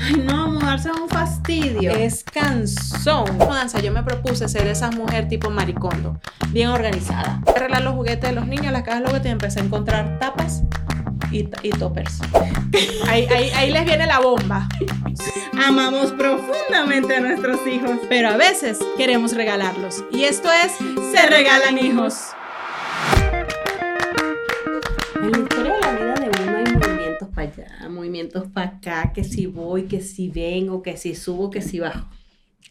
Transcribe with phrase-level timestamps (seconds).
[0.00, 1.90] Ay, no, mudarse es un fastidio.
[1.92, 3.36] Es cansón.
[3.38, 7.40] Mudanza, yo me propuse ser esa mujer tipo maricondo, bien organizada.
[7.54, 10.62] Arreglar los juguetes de los niños, las cajas de juguetes y empecé a encontrar tapas
[11.30, 12.20] y, y toppers.
[13.08, 14.68] Ahí, ahí, ahí les viene la bomba.
[15.66, 17.98] Amamos profundamente a nuestros hijos.
[18.08, 20.04] Pero a veces queremos regalarlos.
[20.12, 20.72] Y esto es
[21.10, 22.28] Se Regalan Hijos.
[25.16, 25.97] En la historia de la
[27.46, 31.62] para allá, movimientos para acá, que si voy, que si vengo, que si subo, que
[31.62, 32.08] si bajo.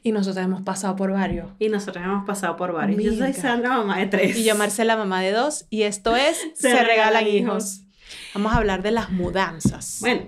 [0.04, 1.50] Y nosotros hemos pasado por varios.
[1.60, 3.02] Y nosotros hemos pasado por varios.
[3.04, 3.34] Yo soy.
[3.34, 4.38] Sandra, mamá de tres.
[4.38, 5.66] Y yo, Marcela, mamá de dos.
[5.70, 7.82] Y esto es Se, Regalan Hijos.
[8.34, 9.98] Vamos a hablar de las mudanzas.
[10.00, 10.22] Bueno,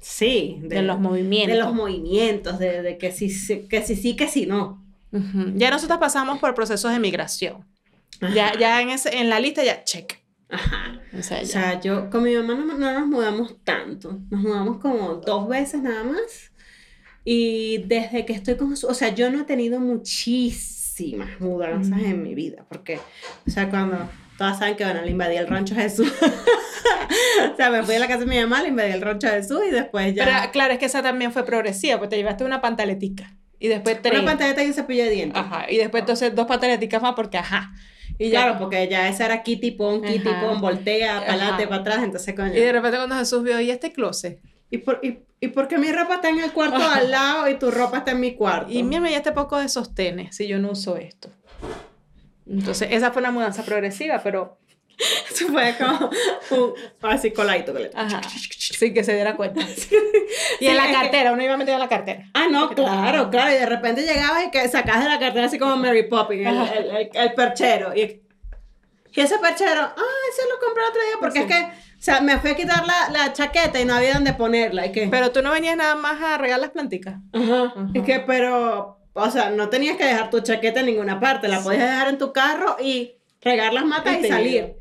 [0.00, 0.58] sí.
[0.62, 1.56] de, los movimientos.
[1.56, 4.82] De los movimientos, de, de que, si, sí- que si sí, que si no.
[5.12, 5.52] Ujú.
[5.54, 7.64] Ya nosotros pasamos por procesos de migración.
[8.34, 10.18] Ya, ya en, ese, en la lista ya, check.
[10.48, 11.00] Ajá.
[11.18, 14.20] O sea, O sea, yo con mi mamá no, no nos mudamos tanto.
[14.30, 16.52] Nos mudamos como dos veces nada más.
[17.24, 22.22] Y desde que estoy con su, o sea, yo no he tenido muchísimas mudanzas en
[22.22, 22.64] mi vida.
[22.68, 23.00] Porque,
[23.46, 24.08] o sea, cuando
[24.38, 26.12] todas saben que, bueno, le invadí el rancho Jesús.
[27.52, 29.60] o sea, me fui a la casa de mi mamá, le invadí el rancho Jesús
[29.68, 30.24] y después ya.
[30.24, 33.34] Pero claro, es que esa también fue progresiva, pues te llevaste una pantaletica.
[33.58, 34.20] Y después tres.
[34.20, 35.42] una pantalleta y un cepillo de dientes.
[35.42, 35.70] Ajá.
[35.70, 37.72] Y después entonces dos pantaleticas más porque ajá.
[38.18, 38.44] Y ya.
[38.44, 40.28] Claro, porque ya esa era Kitty Pon, Kitty.
[40.40, 41.68] Pon, voltea, para adelante, Ajá.
[41.68, 42.54] para atrás, entonces coño.
[42.54, 44.40] Y de repente cuando Jesús vio, ¿y este closet?
[44.70, 46.96] ¿Y por, y, y por qué mi ropa está en el cuarto Ajá.
[46.98, 48.72] al lado y tu ropa está en mi cuarto?
[48.72, 51.30] Y mira, ya este poco de sostenes si yo no uso esto.
[52.48, 54.58] Entonces, esa fue una mudanza progresiva, pero.
[55.30, 56.10] Eso fue como
[56.50, 56.74] un
[57.10, 58.20] así coladito que le- Ajá.
[58.58, 59.60] Sin que se diera cuenta.
[60.60, 62.24] Y en la cartera, uno iba metido en la cartera.
[62.34, 63.50] Ah, no, claro, claro.
[63.50, 66.56] Y de repente llegabas y que sacas de la cartera así como Mary Poppins, el,
[66.86, 67.94] el, el- el perchero.
[67.94, 68.22] Y,
[69.14, 69.94] y ese perchero, ah,
[70.30, 71.46] ese lo compré otro día porque Sí.
[71.48, 71.62] es que,
[71.98, 74.86] o sea, me fue a quitar la, la chaqueta y no había dónde ponerla.
[74.86, 77.16] Y que, Pero tú no venías nada más a regar las planticas.
[77.32, 77.64] Ajá.
[77.66, 77.86] Ajá.
[77.94, 81.60] Es que, pero, o sea, no tenías que dejar tu chaqueta en ninguna parte, la
[81.60, 84.74] podías dejar en tu carro y regar las matas Y salir.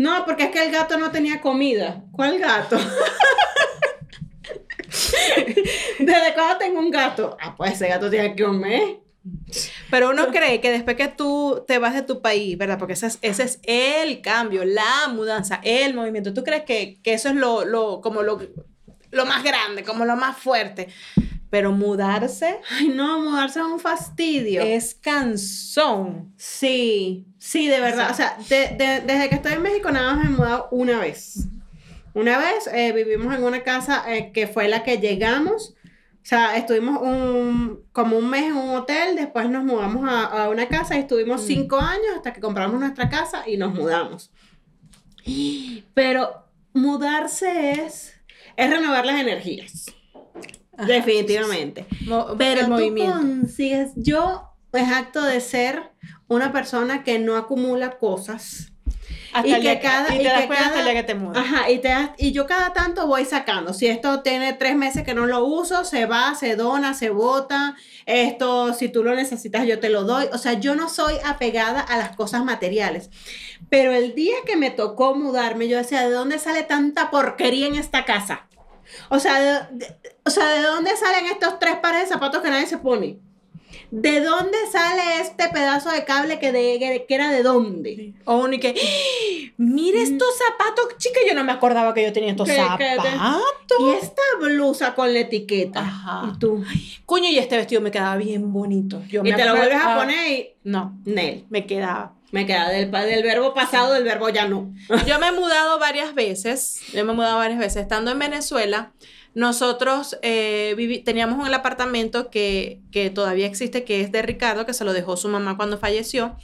[0.00, 2.02] No, porque es que el gato no tenía comida.
[2.12, 2.78] ¿Cuál gato?
[5.98, 7.36] ¿Desde cuándo tengo un gato?
[7.38, 9.00] Ah, pues ese gato tiene que comer.
[9.90, 12.78] Pero uno cree que después que tú te vas de tu país, ¿verdad?
[12.78, 16.32] Porque ese es, ese es el cambio, la mudanza, el movimiento.
[16.32, 18.40] ¿Tú crees que, que eso es lo, lo, como lo,
[19.10, 20.88] lo más grande, como lo más fuerte?
[21.50, 24.62] Pero mudarse Ay, no, mudarse es un fastidio.
[24.62, 26.32] es cansón.
[26.36, 28.10] Sí, sí, de verdad.
[28.10, 30.98] O sea, de- de- desde que estoy en México nada más me he mudado una
[31.00, 31.46] vez.
[32.14, 35.74] Una vez eh, vivimos en una casa eh, que fue la que llegamos.
[36.22, 40.48] O sea, estuvimos un, como un mes en un hotel, después nos mudamos a, a
[40.50, 44.30] una casa y estuvimos cinco años hasta que compramos nuestra casa y nos mudamos.
[45.94, 46.44] Pero
[46.74, 48.12] mudarse es,
[48.56, 49.86] es renovar las energías.
[50.80, 50.86] Ajá.
[50.92, 51.86] Definitivamente.
[52.06, 53.18] Mo- Pero el tú movimiento.
[53.18, 54.42] consigues, yo
[54.72, 55.90] es acto de ser
[56.28, 58.66] una persona que no acumula cosas.
[59.32, 61.00] Hasta y el que cada- y y te das que cuenta hasta el cada- día
[61.02, 61.38] que te mudas.
[61.44, 63.72] Ajá, y, te y yo cada tanto voy sacando.
[63.72, 67.76] Si esto tiene tres meses que no lo uso, se va, se dona, se bota.
[68.06, 70.26] Esto, si tú lo necesitas, yo te lo doy.
[70.32, 73.10] O sea, yo no soy apegada a las cosas materiales.
[73.68, 77.76] Pero el día que me tocó mudarme, yo decía, ¿de dónde sale tanta porquería en
[77.76, 78.48] esta casa?
[79.08, 79.40] O sea,
[79.70, 82.78] de, de- o sea, ¿de dónde salen estos tres pares de zapatos que nadie se
[82.78, 83.18] pone?
[83.92, 88.14] ¿De dónde sale este pedazo de cable que, de, que- que era de dónde?
[88.24, 88.74] O uno y que,
[89.56, 93.04] mira estos zapatos, chica, yo no me acordaba que yo tenía estos te- zapatos.
[93.80, 95.80] Y esta blusa con la etiqueta.
[95.80, 96.30] Ajá.
[96.32, 96.64] Y tú.
[97.06, 99.02] Coño, y este vestido me quedaba bien bonito.
[99.08, 100.50] Yo Y me te lo vuelves a ah, poner y.
[100.64, 101.44] No, Nel.
[101.50, 102.14] me quedaba.
[102.32, 104.72] Me queda del, del verbo pasado, del verbo ya no.
[105.06, 107.82] Yo me he mudado varias veces, yo me he mudado varias veces.
[107.82, 108.92] Estando en Venezuela,
[109.34, 114.74] nosotros eh, vivi- teníamos un apartamento que, que todavía existe, que es de Ricardo, que
[114.74, 116.36] se lo dejó su mamá cuando falleció.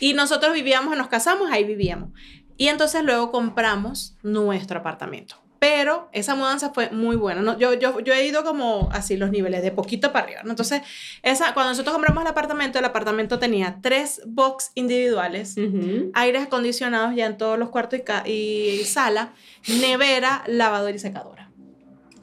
[0.00, 2.10] Y nosotros vivíamos, nos casamos, ahí vivíamos.
[2.58, 5.36] Y entonces luego compramos nuestro apartamento.
[5.58, 7.40] Pero esa mudanza fue muy buena.
[7.40, 7.58] ¿no?
[7.58, 10.42] Yo, yo, yo he ido como así los niveles, de poquito para arriba.
[10.44, 10.50] ¿no?
[10.50, 10.82] Entonces,
[11.22, 16.10] esa, cuando nosotros compramos el apartamento, el apartamento tenía tres box individuales, Ujú.
[16.14, 19.32] aires acondicionados ya en todos los cuartos y, y sala,
[19.68, 21.45] nevera, lavadora y secadora.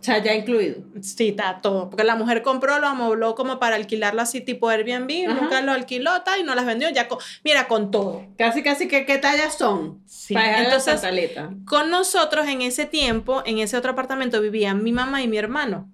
[0.03, 0.79] O sea, ya incluido.
[1.01, 1.89] Sí, está todo.
[1.89, 5.41] Porque la mujer compró, lo amobló como para alquilarlo así tipo Airbnb, Ajá.
[5.41, 8.25] nunca lo alquiló tal, y no las vendió ya con, mira, con todo.
[8.37, 10.01] Casi, casi que qué tallas son.
[10.05, 11.51] Sí, Para la entonces- pantaleta.
[11.65, 15.89] Con nosotros en ese tiempo, en ese otro apartamento, vivían mi mamá y mi hermano.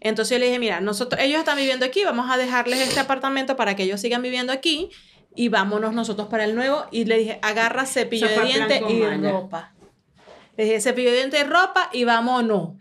[0.00, 3.56] Entonces yo le dije, mira, nosotros, ellos están viviendo aquí, vamos a dejarles este apartamento
[3.56, 4.90] para que ellos sigan viviendo aquí
[5.34, 6.84] y vámonos nosotros para el nuevo.
[6.90, 9.72] Y le dije, agarra cepillo Eso de dientes y ropa.
[10.58, 12.72] Le dije, cepillo de dientes y ropa y vámonos.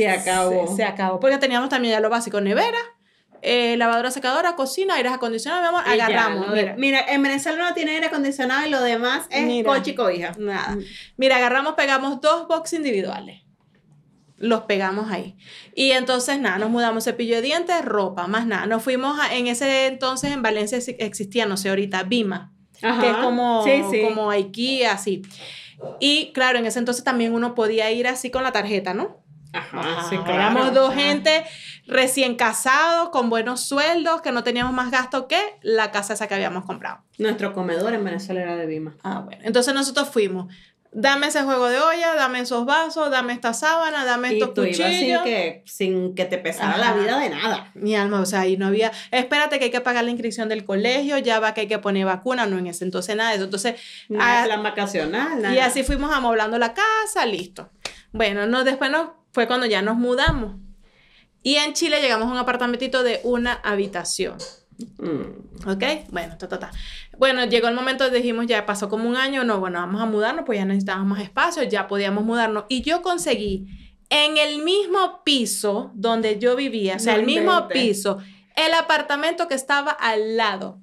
[0.00, 0.66] Se acabó.
[0.68, 1.20] Se, se acabó.
[1.20, 2.78] Porque teníamos también ya lo básico, nevera,
[3.42, 6.46] eh, lavadora, secadora, cocina, aires acondicionados, mi amor, Y ya, agarramos.
[6.48, 9.68] lo de- mira, mira, en Venezuela no tiene aire acondicionado y lo demás es Mira.
[9.70, 10.32] coche y cobija.
[10.38, 10.76] Nada.
[11.18, 13.42] Mira, agarramos, pegamos dos box individuales.
[14.36, 15.36] Los pegamos ahí.
[15.74, 18.66] Y entonces, nada, nos mudamos cepillo de dientes, ropa, más nada.
[18.66, 22.52] Nos fuimos a- en ese entonces en Valencia ex- existía, no sé, ahorita, Bima,
[22.82, 23.00] Ajá.
[23.00, 24.02] que es como, Sí, sí.
[24.02, 25.22] como IKEA, así.
[26.00, 29.22] Y claro, en ese entonces también uno podía ir así con la tarjeta, ¿no?
[29.54, 30.32] Ajá, Ajá, sí, claro.
[30.34, 31.44] Éramos dos o sea, gente
[31.86, 36.34] recién casados, con buenos sueldos, que no teníamos más gasto que la casa esa que
[36.34, 36.98] habíamos comprado.
[37.18, 38.94] Nuestro comedor en Venezuela era de Bima.
[39.02, 39.42] Ah, bueno.
[39.44, 40.52] Entonces nosotros fuimos.
[40.96, 44.62] Dame ese juego de olla, dame esos vasos, dame esta sábana, dame Y estos tú
[44.62, 45.22] ibas sin cuchillos.
[45.24, 46.78] que, sin que te pesara Ajá.
[46.78, 47.72] la vida de nada.
[47.74, 50.64] Mi alma, o sea, ahí no había, espérate que hay que pagar la inscripción del
[50.64, 53.44] colegio, ya va que hay que poner vacuna, no en ese entonces nada de eso.
[53.46, 53.74] Entonces,
[54.08, 55.52] Nada ah, de plan vacacional, nada.
[55.52, 57.70] y así fuimos amoblando la casa, listo.
[58.14, 60.54] Bueno, no, después no, fue cuando ya nos mudamos.
[61.42, 64.38] Y en Chile llegamos a un apartamentito de una habitación.
[64.98, 65.68] Mm.
[65.68, 65.84] ¿Ok?
[66.10, 66.70] Bueno, ta, ta, ta.
[67.18, 70.44] Bueno, llegó el momento, dijimos, ya pasó como un año, no, bueno, vamos a mudarnos,
[70.46, 72.64] pues ya necesitábamos más espacio, ya podíamos mudarnos.
[72.68, 73.66] Y yo conseguí
[74.10, 78.18] en el mismo piso donde yo vivía, o sea, No el mismo piso,
[78.54, 80.80] el apartamento que estaba al lado.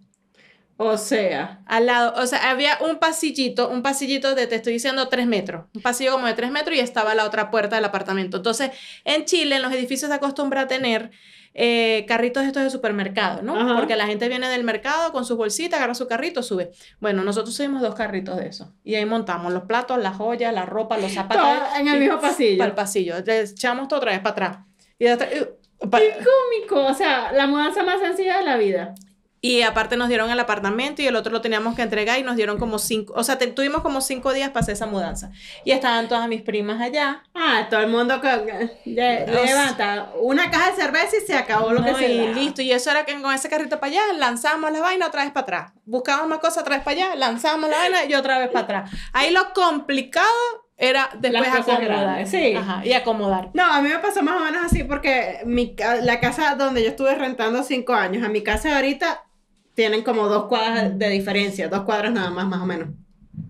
[0.84, 5.10] O sea, Al lado, o sea, había un pasillito, un pasillito de, te estoy diciendo,
[5.10, 8.38] tres metros, un pasillo como de tres metros y estaba la otra puerta del apartamento.
[8.38, 8.72] Entonces,
[9.06, 11.12] en Chile, en los edificios se acostumbra a tener
[11.54, 13.60] eh, carritos estos de supermercado, ¿no?
[13.60, 13.76] Ajá.
[13.76, 16.72] Porque la gente viene del mercado con sus bolsitas, agarra su carrito, sube.
[17.00, 20.66] Bueno, nosotros subimos dos carritos de eso y ahí montamos los platos, las joyas, la
[20.66, 21.44] ropa, los zapatos.
[21.44, 22.58] Todo en el mismo pasillo.
[22.58, 23.16] Para el pasillo.
[23.24, 24.58] Le echamos todo otra vez para atrás.
[24.98, 25.48] Y, qué
[25.80, 26.86] cómico.
[26.88, 28.96] O sea, la mudanza más sencilla de la vida.
[29.44, 32.36] Y aparte nos dieron el apartamento y el otro lo teníamos que entregar y nos
[32.36, 35.32] dieron como cinco, o sea, te- tuvimos como cinco días para hacer esa mudanza.
[35.66, 37.24] Y estaban todas mis primas allá.
[37.34, 41.92] Ah, todo el mundo sea- levanta una caja de cerveza y se acabó lo que
[41.92, 42.34] No, se y da.
[42.34, 42.62] listo.
[42.62, 45.42] Y eso era que con ese carrito para allá lanzábamos la vaina otra vez para
[45.44, 45.72] atrás.
[45.86, 48.92] Buscábamos más cosas otra vez para allá, lanzábamos la vaina y otra vez para atrás.
[49.14, 50.28] Ahí lo complicado
[50.78, 52.28] era después acomodar.
[52.28, 52.56] sí.
[52.56, 53.50] Ajá, y acomodar.
[53.54, 56.90] No, a mí me pasó más o menos así porque mi, la casa donde yo
[56.90, 59.24] estuve rentando cinco años, a mi casa ahorita
[59.74, 62.90] tienen como dos cuadras de diferencia, dos cuadras nada más, más o menos.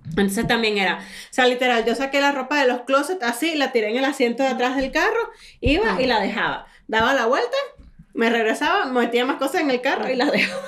[0.09, 3.71] Entonces también era, o sea, literal, yo saqué la ropa de los closets así, la
[3.71, 5.29] tiré en el asiento de atrás del carro,
[5.62, 6.65] iba y la dejaba.
[6.88, 7.57] Daba la vuelta,
[8.13, 10.62] me regresaba, metía más cosas en el carro y la dejaba.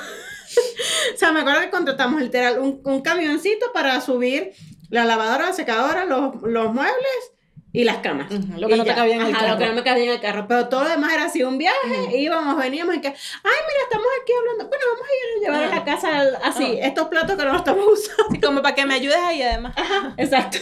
[1.13, 4.53] o sea, me acuerdo que contratamos literal un, un camioncito para subir
[4.89, 7.32] la lavadora, la secadora, los, los muebles
[7.75, 8.31] y las camas.
[8.31, 8.95] Lo que Y no te ya.
[8.95, 9.53] cabía en el Ajá, carro.
[9.53, 10.45] Lo que no me cabía en el carro.
[10.47, 12.15] Pero todo lo demás era así un viaje.
[12.17, 14.67] Íbamos, veníamos y que, ay, mira, estamos aquí hablando.
[14.69, 17.49] Bueno, vamos a ir a llevar a la casa al- así, estos platos que no
[17.51, 18.47] los estamos usando.
[18.47, 19.75] Como para que me ayudes ahí además.
[20.17, 20.59] Exacto.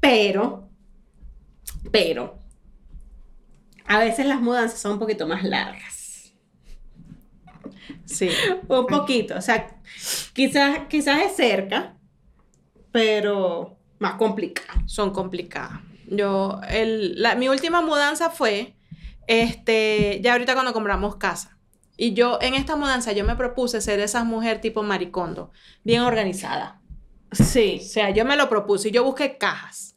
[0.00, 0.68] Pero,
[1.92, 2.38] pero,
[3.86, 6.32] a veces las mudanzas son un poquito más largas.
[8.04, 8.30] Sí.
[8.68, 9.36] Un poquito.
[9.36, 9.78] O sea,
[10.32, 11.94] quizás, quizás es cerca,
[12.90, 14.80] pero más complicado.
[14.86, 15.80] son complicadas.
[16.06, 18.74] Yo, el, la- mi última mudanza fue,
[19.26, 21.56] este, ya ahorita cuando compramos casa.
[21.96, 25.50] Y yo, en esta mudanza, yo me propuse ser esa mujer tipo maricondo,
[25.84, 26.80] bien organizada.
[27.32, 27.80] Sí.
[27.82, 29.96] O sea, yo me lo propuse y yo busqué cajas.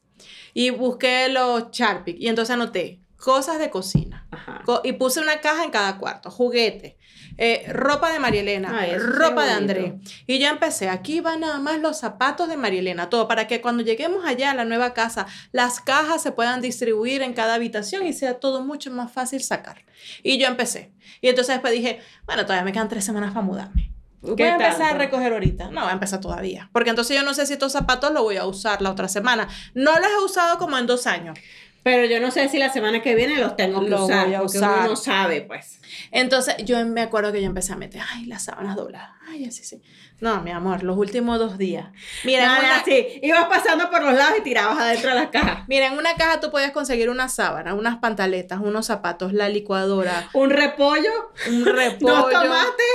[0.53, 2.15] Y busqué los Sharpie.
[2.19, 4.27] Y entonces anoté cosas de cocina.
[4.31, 4.63] Ajá.
[4.65, 6.97] Co- y puse una caja en cada cuarto, juguete,
[7.37, 9.99] eh, ropa de María Elena, Ay, ropa de André.
[10.27, 13.61] Y ya empecé, aquí van nada más los zapatos de María Elena, todo, para que
[13.61, 18.05] cuando lleguemos allá a la nueva casa, las cajas se puedan distribuir en cada habitación
[18.05, 19.85] y sea todo mucho más fácil sacar.
[20.23, 20.91] Y yo empecé.
[21.21, 23.91] Y entonces después dije, bueno, todavía me quedan tres semanas para mudarme.
[24.21, 25.71] Voy ¿Qué a empezar a recoger ahorita.
[25.71, 26.69] No, voy a empezar todavía.
[26.71, 29.47] Porque entonces yo no sé si estos zapatos los voy a usar la otra semana.
[29.73, 31.39] No los he usado como en dos años.
[31.83, 34.35] Pero yo no sé si la semana que viene los tengo que Los usar, voy
[34.35, 34.79] a porque usar.
[34.79, 35.79] uno no sabe, pues.
[36.11, 39.63] Entonces, yo me acuerdo que yo empecé a meter, ay, las sábanas dobladas, ay, así,
[39.63, 39.81] sí.
[40.19, 41.87] No, mi amor, los últimos dos días.
[42.23, 45.63] Mira, Nada, una, sí, ibas pasando por los lados y tirabas adentro de las cajas.
[45.67, 50.29] mira, en una caja tú podías conseguir una sábana, unas pantaletas, unos zapatos, la licuadora,
[50.33, 52.13] Un repollo, un repollo.
[52.15, 52.85] dos tomates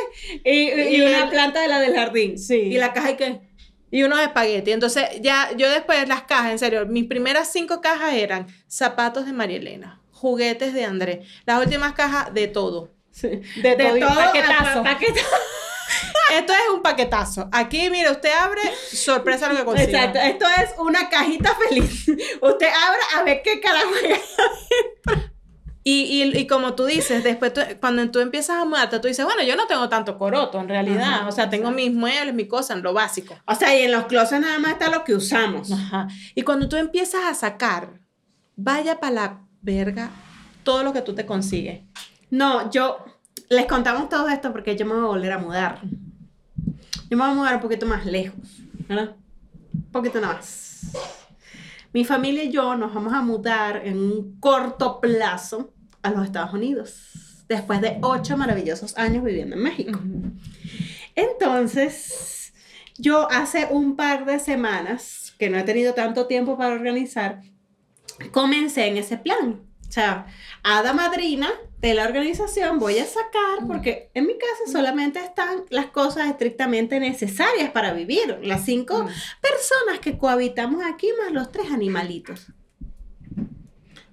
[0.44, 2.38] y, y Y una el- planta de la del jardín.
[2.38, 2.54] Sí.
[2.54, 3.40] Y la caja y qué.
[3.90, 4.74] Y unos espaguetis.
[4.74, 9.32] Entonces, ya, yo después las cajas, en serio, mis primeras cinco cajas eran zapatos de
[9.32, 12.90] María Elena, juguetes de Andrés, las últimas cajas de todo.
[13.22, 14.82] De, De todo, paquetazo.
[14.82, 15.26] pa- paquetazo.
[16.32, 17.48] Esto es un paquetazo.
[17.52, 18.60] Aquí, mire, usted abre,
[18.92, 19.92] sorpresa lo que consigue.
[19.96, 22.08] Exacto, esto es una cajita feliz.
[22.42, 24.20] Usted abra a ver qué carajo hay.
[25.88, 29.24] Y, y, y como tú dices, después tú- cuando tú empiezas a mudarte, tú dices,
[29.24, 31.00] bueno, yo no tengo tanto coroto en realidad.
[31.20, 33.36] Ajá, o sea, tengo mis muebles, mis cosas, lo básico.
[33.46, 35.70] O sea, y en los closets nada más está lo que usamos.
[35.70, 36.08] Ajá.
[36.34, 38.00] Y cuando tú empiezas a sacar,
[38.56, 40.10] vaya para la verga
[40.64, 41.82] todo lo que tú te consigues.
[42.30, 43.04] No, yo
[43.48, 45.80] les contamos todo esto porque yo me voy a volver a mudar.
[47.08, 48.40] Yo me voy a mudar un poquito más lejos,
[48.88, 49.14] ¿verdad?
[49.72, 50.90] Un poquito nada más.
[51.92, 55.72] Mi familia y yo nos vamos a mudar en un corto plazo
[56.06, 60.00] a los Estados Unidos, después de ocho maravillosos años viviendo en México.
[61.14, 62.52] Entonces,
[62.98, 67.42] yo hace un par de semanas, que no he tenido tanto tiempo para organizar,
[68.30, 69.62] comencé en ese plan.
[69.88, 70.26] O sea,
[70.62, 71.48] hada madrina
[71.78, 76.98] de la organización voy a sacar, porque en mi casa solamente están las cosas estrictamente
[76.98, 78.38] necesarias para vivir.
[78.42, 79.06] Las cinco
[79.40, 82.48] personas que cohabitamos aquí, más los tres animalitos.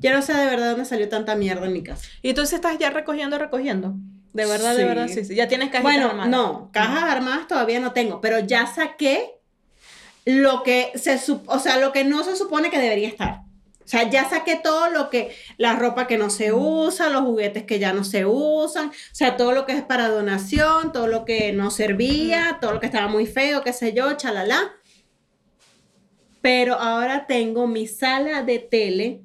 [0.03, 2.05] Yo no sé de verdad dónde salió tanta mierda en mi casa.
[2.21, 3.93] Y tú sí estás ya recogiendo, recogiendo.
[4.33, 5.33] De verdad, de verdad, sí, sí.
[5.33, 6.29] Ya tienes Bueno, armadas.
[6.29, 9.39] no, cajas armadas todavía no tengo, pero ya saqué
[10.25, 13.43] lo que se, o sea, lo que no se supone que debería estar.
[13.83, 17.63] O sea, ya saqué todo lo que, la ropa que no se usa, los juguetes
[17.63, 21.23] que ya no se usan, o sea, todo lo que es para donación, todo lo
[21.23, 24.73] que no servía, todo lo que estaba muy feo, qué sé yo, chalala.
[26.41, 29.22] Pero ahora tengo mi sala de tele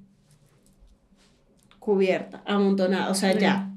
[1.89, 3.71] cubierta, amontonada, o sea, ya.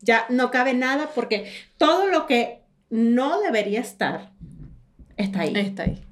[0.00, 2.58] Ya no cabe nada porque todo lo que
[2.90, 4.32] no debería estar
[5.16, 5.52] está ahí.
[5.56, 6.02] Está ahí.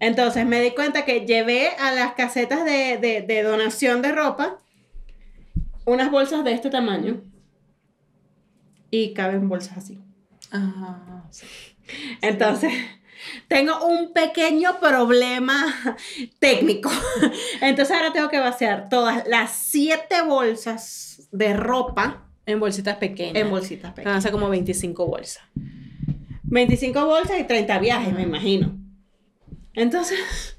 [0.00, 4.56] Entonces me di cuenta que llevé a las casetas de, de- de donación de ropa
[5.84, 7.20] unas bolsas de este tamaño
[8.90, 10.00] y caben bolsas así.
[11.30, 11.44] Sí.
[12.22, 12.72] Entonces,
[13.48, 15.64] tengo un pequeño problema
[16.38, 16.90] técnico.
[17.60, 23.36] Entonces ahora tengo que vaciar todas las siete bolsas de ropa En bolsitas pequeñas.
[23.36, 24.18] en bolsitas Van pequeñas.
[24.18, 25.42] a ser como 25 bolsas.
[26.44, 28.76] 25 bolsas y 30 viajes, me imagino.
[29.74, 30.53] Entonces,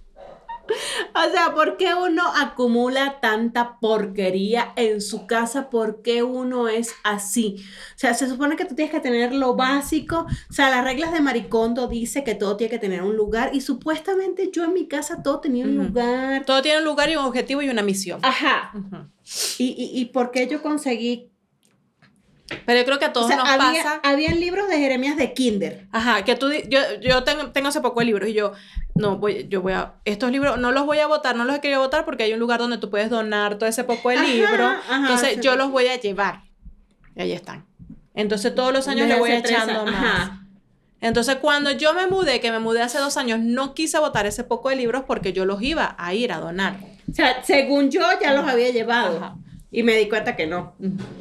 [1.16, 5.70] o sea, ¿por qué uno acumula tanta porquería en su casa?
[5.70, 7.58] ¿Por qué uno es así?
[7.96, 10.26] O sea, se supone que tú tienes que tener lo básico.
[10.50, 13.62] O sea, las reglas de Maricondo dice que todo tiene que tener un lugar y
[13.62, 16.46] supuestamente yo en mi casa todo tenía un lugar.
[16.46, 18.20] Todo tiene un lugar y un objetivo y una misión.
[18.24, 18.72] Ajá.
[19.58, 21.32] ¿Y, y, y por qué yo conseguí?
[22.66, 24.00] Pero yo creo que a todos O sea, nos había, pasa.
[24.04, 25.88] habían libros de Jeremías de Kinder.
[25.92, 28.54] Ajá, que tú, yo, yo tengo, tengo hace poco libros y yo,
[28.94, 31.60] no, voy, yo voy a, estos libros no los voy a votar, no los he
[31.62, 34.26] querido votar porque hay un lugar donde tú puedes donar todo ese poco de Ajá,
[34.28, 34.66] libro.
[34.68, 35.40] ajá, Entonces sí.
[35.42, 36.44] yo los voy a llevar.
[37.16, 37.66] Y ahí están.
[38.14, 39.96] Entonces todos los años le voy echando más.
[39.96, 40.42] ajá.
[41.02, 44.44] Entonces cuando yo me mudé, que me mudé hace dos años, no quise votar ese
[44.44, 46.78] poco de libros porque yo los iba a ir a donar.
[47.12, 49.18] O sea, según yo ya los había llevado.
[49.18, 49.36] Ajá.
[49.78, 50.74] Y me di cuenta que no.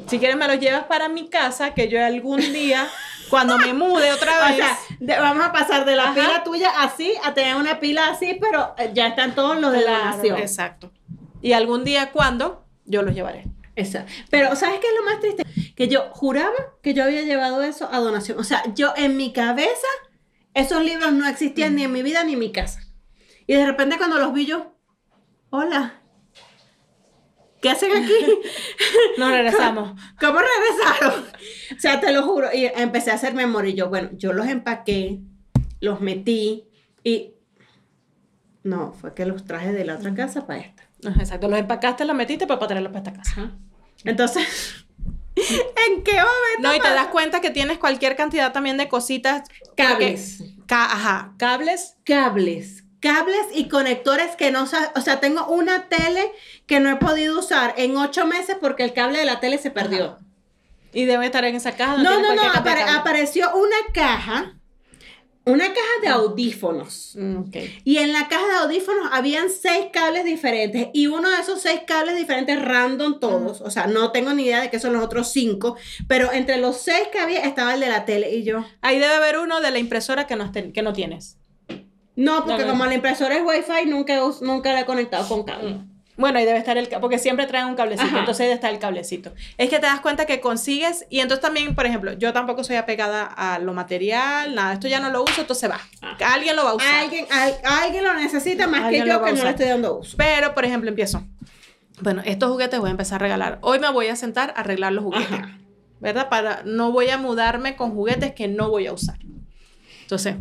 [0.06, 2.86] Si quieres me los llevas para mi casa, que yo algún día,
[3.28, 6.14] cuando me mude otra O vez, sea, de- vamos a pasar de la Ajá.
[6.14, 9.80] pila tuya así a tener una pila así, pero eh, ya están todos los de
[9.80, 10.38] la Claro, nación.
[10.38, 10.92] Exacto.
[11.42, 13.44] Y algún día, cuando yo los llevaré.
[13.74, 14.06] Esa.
[14.30, 15.44] Pero, ¿sabes qué es lo más triste?
[15.74, 18.38] Que yo juraba que yo había llevado eso a donación.
[18.38, 19.88] O sea, yo en mi cabeza,
[20.54, 22.82] esos libros no existían ni en mi vida ni en mi casa.
[23.48, 24.76] Y de repente cuando los vi yo,
[25.50, 25.94] hola,
[27.64, 28.12] ¿qué hacen aquí?
[29.18, 29.98] Nos regresamos.
[30.20, 31.24] ¿Cómo regresaron?
[31.76, 32.48] O sea, te lo juro.
[32.52, 33.70] Y empecé a hacer memoria.
[33.70, 35.20] Y yo, bueno, yo los empaqué,
[35.80, 36.68] los metí
[37.02, 37.32] y.
[38.62, 40.82] No, fue que los traje de la otra casa para esta.
[41.20, 43.52] Exacto, los empacaste, los metiste pero para traerlos para esta casa.
[44.04, 44.86] Entonces,
[45.36, 46.60] ¿en qué momento?
[46.60, 49.42] No, y te das cuenta que tienes cualquier cantidad también de cositas.
[49.76, 50.36] Cables.
[50.38, 51.96] porque- ca- ajá, cables.
[52.04, 52.83] Cables.
[53.04, 54.64] Cables y conectores que no
[54.96, 56.32] O sea, tengo una tele
[56.66, 59.70] que no he podido usar en ocho meses porque el cable de la tele se
[59.70, 60.04] perdió.
[60.04, 60.18] Ajá.
[60.92, 61.98] Y debe estar en esa caja.
[61.98, 64.54] No, no, no, apare- apareció una caja
[65.46, 67.12] una caja de audífonos.
[67.16, 67.42] Mm.
[67.84, 71.80] Y en la caja de audífonos habían seis cables diferentes y uno de esos seis
[71.86, 75.30] cables diferentes random todos, o sea, no tengo ni idea de qué son los otros
[75.32, 75.76] cinco,
[76.08, 78.64] pero entre los seis que había estaba el de la tele y yo.
[78.80, 81.36] Ahí debe haber uno de la impresora que no, que no tienes.
[82.16, 82.70] No, porque No, no.
[82.72, 85.78] como la impresora es Wi-Fi, nunca, nunca la he conectado con cable.
[86.16, 88.20] Bueno, ahí debe estar el porque siempre traen un cablecito, Ajá.
[88.20, 89.32] entonces ahí está el cablecito.
[89.58, 92.76] Es que te das cuenta que consigues y entonces también, por ejemplo, yo tampoco soy
[92.76, 95.80] apegada a lo material, nada, esto ya no lo uso, entonces va.
[96.24, 96.94] Alguien lo va a usar.
[97.02, 100.16] Alguien, al- alguien lo necesita más Alguien que yo que no le estoy dando uso.
[100.16, 101.24] Pero, por ejemplo, empiezo.
[102.00, 103.58] Bueno, estos juguetes voy a empezar a regalar.
[103.62, 105.32] Hoy me voy a sentar a arreglar los juguetes.
[105.32, 105.58] Ajá.
[105.98, 106.28] ¿Verdad?
[106.28, 109.18] Para no voy a mudarme con juguetes que no voy a usar.
[110.02, 110.36] Entonces,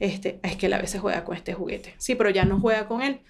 [0.00, 1.94] este, es que él a veces juega con este juguete.
[1.98, 3.20] Sí, pero ya no juega con él.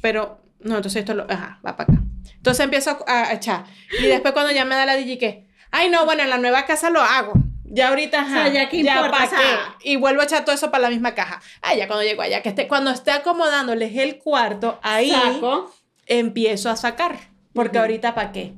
[0.00, 2.02] Pero, no, entonces esto lo, ajá, va para acá.
[2.36, 3.64] Entonces empiezo a, a echar.
[4.00, 6.64] Y después cuando ya me da la digi que, ay, no, bueno, en la nueva
[6.66, 7.32] casa lo hago.
[7.68, 9.38] Ya ahorita, ajá, O sea, ya qué importa, ¿pa' o sea-
[9.80, 9.90] qué?
[9.90, 11.40] Y vuelvo a echar todo eso para la misma caja.
[11.62, 15.74] Ah, ya cuando llego allá, que esté, cuando esté acomodándoles el cuarto, ahí Saco.
[16.06, 17.18] empiezo a sacar.
[17.52, 17.82] Porque Ujú.
[17.82, 18.54] ahorita, ¿para qué?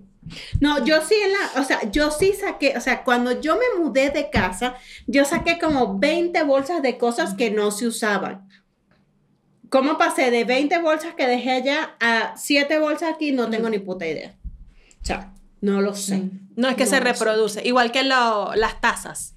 [0.60, 3.82] No, yo sí en la, o sea, yo sí saqué, o sea, cuando yo me
[3.82, 4.74] mudé de casa,
[5.06, 8.48] yo saqué como 20 bolsas de cosas que no se usaban.
[9.70, 13.32] ¿Cómo pasé de 20 bolsas que dejé allá a 7 bolsas aquí?
[13.32, 14.34] No tengo ni puta idea.
[15.02, 16.22] O sea, no lo sé.
[16.56, 17.00] No es que No se sé.
[17.00, 17.66] reproduce.
[17.66, 19.36] Igual que lo- las tazas,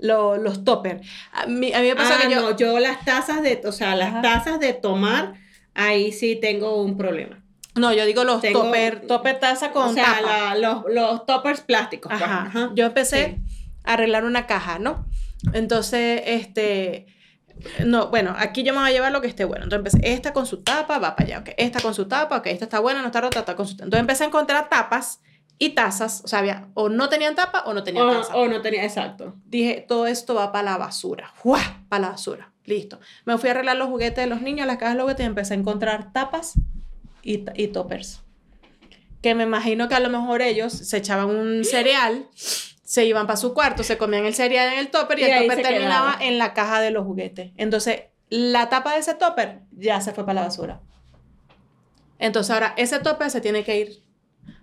[0.00, 1.06] lo- los toppers.
[1.32, 2.40] A mí, a mí me pasó Ah, que yo...
[2.40, 4.22] no, yo las tazas de, o sea, las Ajá.
[4.22, 5.34] tazas de tomar,
[5.74, 7.37] ahí sí tengo un problema.
[7.78, 10.54] No, yo digo los Tengo- topper, topper taza con o sea, tapa.
[10.54, 12.10] la- los, los toppers plásticos.
[12.10, 12.70] pues, Ajá.
[12.74, 13.38] Yo empecé
[13.84, 15.06] a arreglar una caja, ¿no?
[15.52, 17.06] Entonces, este...
[17.84, 19.64] No, bueno, aquí yo me voy a llevar lo que esté bueno.
[19.64, 21.50] Entonces empecé, esta con su tapa, va para allá, ok.
[21.56, 22.46] Esta con su tapa, ok.
[22.46, 23.84] Esta está buena, no está rota, está con su tapa.
[23.84, 25.20] Entonces empecé a encontrar tapas
[25.58, 28.36] y tazas, o sea, había, o no tenían tapa o no tenían O, taza.
[28.36, 29.34] o no tenía, exacto.
[29.44, 31.32] dije, todo esto va para la basura.
[31.38, 31.58] ¡Juá!
[31.88, 32.52] Para la basura.
[32.64, 33.00] Listo.
[33.24, 35.54] Me fui a arreglar los juguetes de los niños, las cajas de juguetes y empecé
[35.54, 36.52] a encontrar tapas
[37.28, 38.22] y, y toppers.
[39.20, 43.36] Que me imagino que a lo mejor ellos se echaban un cereal, se iban para
[43.36, 46.24] su cuarto, se comían el cereal en el topper y, Y el topper terminaba quedaba.
[46.24, 47.50] en la caja de los juguetes.
[47.56, 50.80] Entonces, la tapa de ese topper ya se fue para la basura.
[52.18, 54.02] Entonces, ahora ese topper se tiene que ir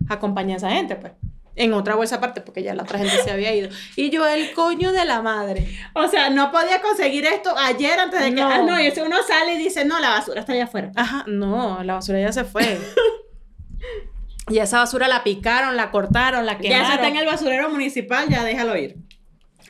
[0.08, 1.12] a acompañar a esa gente, pues.
[1.56, 3.70] En otra bolsa aparte, porque ya la otra gente se había ido.
[3.96, 5.66] Y yo, el coño de la madre.
[5.94, 8.40] O sea, no podía conseguir esto ayer antes de que.
[8.42, 8.48] No.
[8.50, 10.92] Ah, no, y eso uno sale y dice, no, la basura está allá afuera.
[10.94, 12.78] Ajá, no, la basura ya se fue.
[14.48, 16.86] y esa basura la picaron, la cortaron, la Ya quemaron.
[16.88, 18.96] se está en el basurero municipal, ya déjalo ir.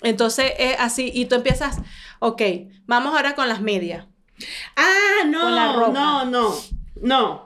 [0.03, 1.79] Entonces es así, y tú empiezas,
[2.19, 2.43] ok,
[2.85, 4.07] vamos ahora con las medias.
[4.77, 5.93] Ah, Con la no, ropa.
[5.93, 6.55] no, no,
[7.01, 7.46] no.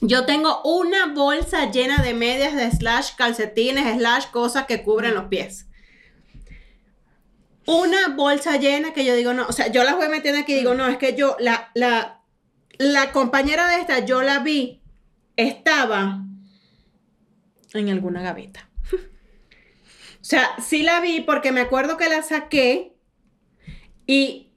[0.00, 5.26] Yo tengo una bolsa llena de medias de slash calcetines, slash cosas que cubren los
[5.26, 5.66] pies.
[7.66, 10.56] Una bolsa llena que yo digo, no, o sea, yo las voy metiendo aquí y
[10.56, 12.20] digo, no, es que yo, la, la,
[12.78, 14.82] la compañera de esta, yo la vi,
[15.36, 16.22] estaba,
[17.72, 18.68] En alguna gaveta.
[18.92, 22.94] o sea, sí la vi porque me acuerdo que la saqué
[24.06, 24.52] y...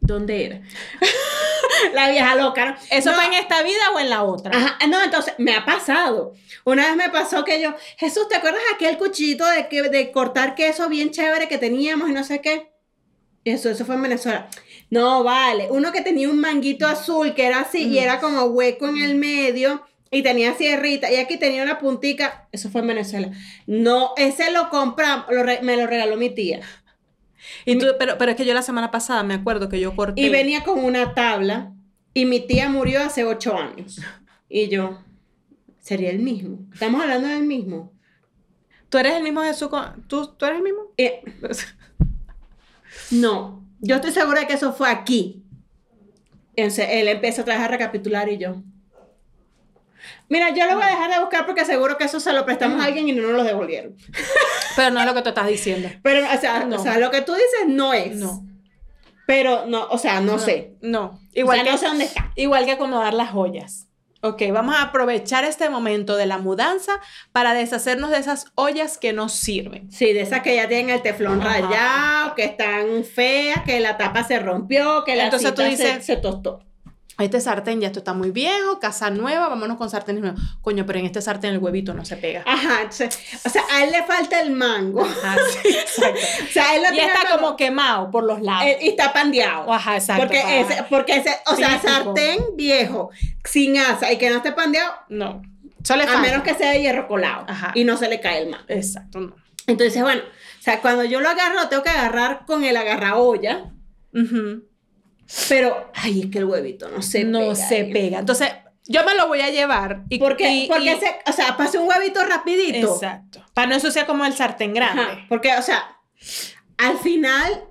[0.00, 0.60] ¿Dónde era?
[1.94, 2.76] la vieja loca, ¿no?
[2.90, 3.16] ¿Eso No.
[3.16, 4.56] fue en esta vida o en la otra?
[4.56, 6.34] Ajá, no, entonces me ha pasado.
[6.64, 10.54] Una vez me pasó que yo, Jesús, ¿te acuerdas aquel cuchillito de, que, de cortar
[10.54, 12.70] queso bien chévere que teníamos y no sé qué?
[13.44, 14.48] Eso, eso fue en Venezuela.
[14.90, 15.68] No, vale.
[15.70, 19.14] Uno que tenía un manguito azul que era así y era como hueco en el
[19.14, 22.48] medio y tenía sierrita y aquí tenía una puntica.
[22.52, 23.30] Eso fue en Venezuela.
[23.66, 25.26] No, ese lo compramos,
[25.62, 26.60] me lo regaló mi tía.
[27.64, 30.20] Y tú, pero, pero es que yo la semana pasada me acuerdo que yo corté.
[30.20, 31.72] Y venía con una tabla
[32.14, 34.00] y mi tía murió hace ocho años.
[34.48, 35.00] Y yo,
[35.78, 36.58] sería el mismo.
[36.72, 37.92] Estamos hablando del mismo.
[38.88, 39.68] ¿Tú eres el mismo Jesús?
[39.68, 40.80] con- ¿Tú, ¿Tú eres el mismo?
[40.96, 41.22] Eh,
[43.10, 45.42] no, yo estoy segura de que eso fue aquí.
[46.56, 48.62] Entonces, él empezó otra vez a recapitular y yo.
[50.28, 52.82] Mira, yo lo voy a dejar de buscar porque seguro que eso se lo prestamos
[52.82, 53.96] a alguien y no nos lo devolvieron.
[54.76, 55.88] Pero no es lo que tú estás diciendo.
[56.02, 56.76] Pero, o sea, No.
[56.76, 58.16] o sea, lo que tú dices no es.
[58.16, 58.44] No.
[59.26, 60.74] Pero, no, o sea, no, sé.
[60.80, 61.20] No.
[61.34, 62.32] Igual que que no sé dónde está.
[62.34, 63.86] Igual que acomodar las joyas.
[64.22, 67.00] Ok, vamos a aprovechar este momento de la mudanza
[67.32, 69.90] para deshacernos de esas ollas que no sirven.
[69.90, 71.60] Sí, de esas que ya tienen el teflón Ajá.
[71.60, 75.82] rayado, que están feas, que la tapa se rompió, que la Entonces tú cita se-
[75.84, 76.60] dices- se, tostó.
[77.20, 80.40] Este sartén ya esto está muy viejo, casa nueva, vámonos con sartenes nuevos.
[80.62, 82.42] Coño, pero en este sartén el huevito no se pega.
[82.46, 85.04] Ajá, o sea, a él le falta el mango.
[85.04, 86.20] Ajá, sí, exacto.
[86.48, 88.64] O sea, él lo Y tiene está como quemado por los lados.
[88.66, 89.72] eh, y está pandeado.
[89.72, 90.22] Ajá, exacto.
[90.22, 93.10] Porque ese, porque ese, o sea, sartén viejo,
[93.44, 95.42] sin asa y que no esté pandeado, No.
[95.82, 97.72] Solo a menos que sea de hierro colado Ajá.
[97.74, 98.64] y no se le cae el mango.
[98.68, 99.34] Exacto, no.
[99.66, 103.16] Entonces, bueno, o sea, cuando yo lo agarro, lo tengo que agarrar con el agarra
[103.16, 103.70] olla.
[104.12, 104.64] Ujú.
[105.48, 107.92] Pero, ay, es que el huevito no se no pega se ahí.
[107.92, 108.18] pega.
[108.18, 108.48] Entonces,
[108.86, 110.02] yo me lo voy a llevar.
[110.08, 110.48] Y, ¿Por qué?
[110.52, 112.94] y- Porque, y- se, o sea, pase un huevito rapidito.
[112.94, 113.44] Exacto.
[113.54, 115.02] Para no ensuciar como el sartén grande.
[115.02, 115.96] Ajá, porque, o sea,
[116.78, 117.64] al final,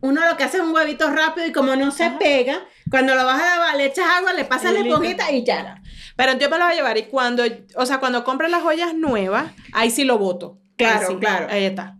[0.00, 2.18] uno lo que hace es un huevito rápido y como no se Ajá.
[2.18, 5.80] pega, cuando lo vas a lavar, le echas agua, le pasas la esponjita y ya.
[6.16, 7.44] Pero yo me lo voy a llevar y cuando,
[7.76, 10.58] o sea, cuando compre las joyas nuevas, ahí sí lo boto.
[10.76, 11.46] Claro, claro.
[11.50, 11.97] Ahí está.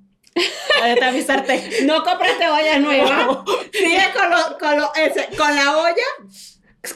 [0.87, 1.87] Está mi sartén.
[1.87, 3.25] No compraste olla nueva.
[3.25, 3.45] No.
[3.73, 6.07] Sigue con, lo- con, lo- ese- con la olla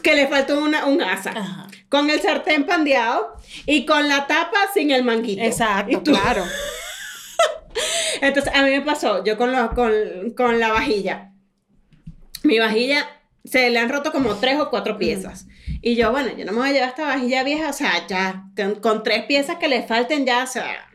[0.02, 1.30] que le faltó una, un asa.
[1.36, 1.66] Ajá.
[1.88, 3.34] Con el sartén pandeado
[3.66, 5.42] y con la tapa sin el manguito.
[5.42, 6.44] Y Exacto, tú- claro.
[8.20, 9.92] Entonces, a mí me pasó, yo con, lo- con,
[10.36, 11.30] con la vajilla.
[12.44, 13.08] Mi vajilla
[13.44, 15.46] se le han roto como tres o cuatro piezas.
[15.80, 18.44] Y yo, bueno, yo no me voy a llevar esta vajilla vieja, o sea, ya,
[18.56, 20.88] con, con tres piezas que le falten ya, o sea,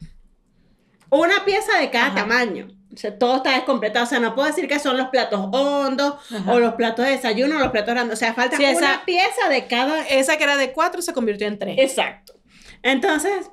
[1.10, 2.15] una pieza de cada Ajá.
[2.15, 2.67] tamaño.
[2.93, 4.06] O sea, todo está descompletado.
[4.06, 6.52] O sea, no puedo decir que son los platos hondos Ajá.
[6.52, 8.13] o los platos de desayuno o los platos grandes.
[8.15, 11.13] O sea, falta Sí, una esa- pieza de cada Esa que era de cuatro se
[11.13, 11.76] convirtió en tres.
[11.78, 12.34] Exacto.
[12.82, 13.52] Entonces,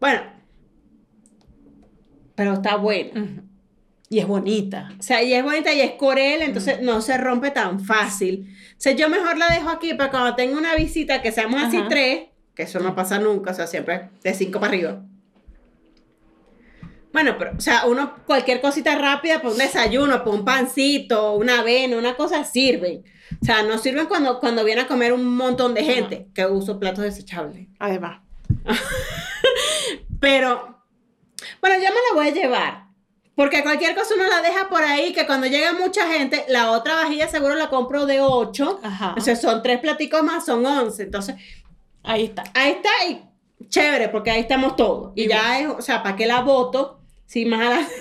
[0.00, 0.22] bueno,
[2.34, 3.10] pero está bueno.
[3.22, 3.42] Ujú.
[4.10, 4.90] Y es bonita.
[4.98, 8.54] O sea, y es bonita y es corel, entonces no se rompe tan fácil.
[8.72, 11.80] O sea, yo mejor la dejo aquí para cuando tenga una visita que seamos así
[11.88, 15.02] tres, que eso no pasa nunca, o sea, siempre de cinco para arriba.
[17.14, 21.60] Bueno, pero, o sea, uno, cualquier cosita rápida, para un desayuno, para un pancito, una
[21.60, 23.04] avena, una cosa sirven.
[23.40, 26.80] O sea, no sirven cuando, cuando viene a comer un montón de gente, que uso
[26.80, 27.68] platos desechables.
[27.78, 28.20] Además.
[30.20, 30.82] Pero,
[31.60, 32.84] bueno, ya me la voy a llevar.
[33.36, 36.96] Porque cualquier cosa uno la deja por ahí, que cuando llega mucha gente, la otra
[36.96, 38.80] vajilla seguro la compro de 8.
[38.82, 39.14] Ajá.
[39.16, 41.00] O sea, son tres platicos más, son 11.
[41.00, 41.36] Entonces,
[42.02, 42.42] Ahí está.
[42.54, 43.22] ahí está y
[43.68, 45.12] chévere, porque ahí estamos todos.
[45.14, 47.03] Y, Y ya es, o sea, ¿para qué la voto?
[47.26, 47.88] Si más a la...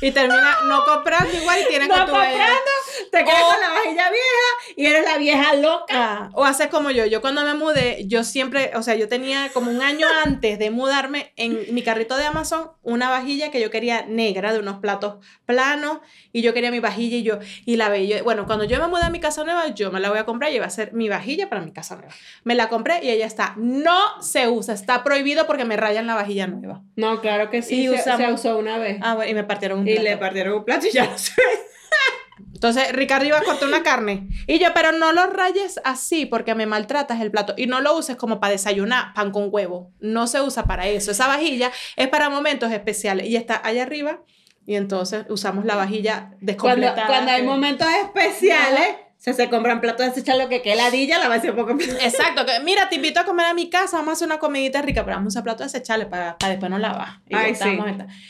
[0.00, 2.70] Y termina no comprando igual y tiene No que tu comprando,
[3.10, 6.30] te quedas O- con la vajilla vieja y eres la vieja loca.
[6.34, 7.04] O haces como yo.
[7.06, 10.70] Yo cuando me mudé, yo siempre, o sea, yo tenía como un año antes de
[10.70, 15.24] mudarme en mi carrito de Amazon una vajilla que yo quería negra de unos platos
[15.46, 15.98] planos
[16.32, 18.22] y yo quería mi vajilla y yo y la veía.
[18.22, 20.52] Bueno, cuando yo me mudé a mi casa nueva, yo me la voy a comprar
[20.52, 22.12] y va a ser mi vajilla para mi casa nueva.
[22.44, 23.54] Me la compré y ella está.
[23.56, 26.82] No se usa, está prohibido porque me rayan la vajilla nueva.
[26.96, 28.98] No, claro que sí, Y se, se usamos- usó una vez.
[29.02, 30.08] Ah, bueno, y me partieron un y plato.
[30.08, 31.32] le partieron un plato y ya no se
[32.66, 34.26] Entonces Ricardo iba a cortar una carne.
[34.46, 37.52] Y yo, pero no lo rayes así porque me maltratas el plato.
[37.58, 39.92] Y no lo uses como para desayunar pan con huevo.
[40.00, 41.10] No se usa para eso.
[41.10, 43.26] Esa vajilla es para momentos especiales.
[43.26, 44.20] Y está allá arriba.
[44.66, 47.06] Y entonces usamos la vajilla Cuando, descompletada.
[47.06, 48.88] cuando hay que- momentos especiales,
[49.24, 51.72] se, se compran platos desechables, lo que quede ladilla, la va a hacer poco.
[51.80, 52.44] Exacto.
[52.44, 53.96] Que, mira, te invito a comer a mi casa.
[53.96, 55.02] Vamos a hacer una comidita rica.
[55.02, 57.20] Pero vamos a platos desechables para, para después no lavar.
[57.26, 57.78] Y, Ay, sí.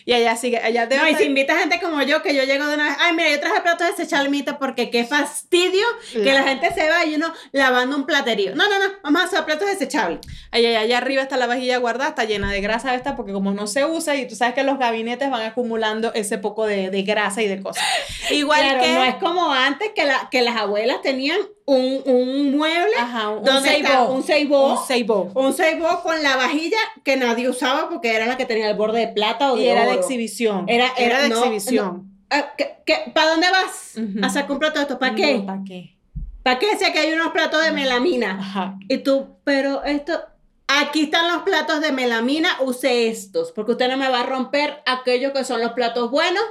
[0.04, 0.58] y allá sigue.
[0.58, 2.96] Allá debe No, y si invita gente como yo, que yo llego de una vez,
[3.00, 7.16] ay, mira, yo traje platos desechables, porque qué fastidio que la gente se va y
[7.16, 8.54] uno lavando un platerío.
[8.54, 10.20] No, no, no, vamos a hacer platos desechables.
[10.52, 13.66] Allá, allá arriba está la vajilla guardada, está llena de grasa esta, porque como no
[13.66, 17.42] se usa, y tú sabes que los gabinetes van acumulando ese poco de, de grasa
[17.42, 17.84] y de cosas.
[18.30, 18.92] Igual Claro, que...
[18.92, 23.44] no es como antes que, la, que las abuelas tenían un, un mueble Ajá, un
[23.44, 25.22] donde un seibó, Un seibó.
[25.34, 29.00] un seibó con la vajilla que nadie usaba porque era la que tenía el borde
[29.00, 30.66] de plata o de Y era de exhibición.
[30.68, 32.10] Era- era- de no, exhibición.
[32.30, 33.94] Ah, ¿qué- qué- ¿Para dónde vas?
[33.96, 34.24] Ujú.
[34.24, 34.98] A sacar un plato de esto.
[34.98, 35.42] ¿Para qué?
[35.46, 35.96] ¿Para qué?
[36.42, 36.76] ¿Para qué?
[36.76, 38.38] Si aquí hay unos platos de melamina.
[38.40, 38.76] Ajá.
[38.88, 40.20] Y tú, pero esto,
[40.68, 44.82] aquí están los platos de melamina, use estos, porque usted no me va a romper
[44.84, 46.42] aquellos que son los platos buenos,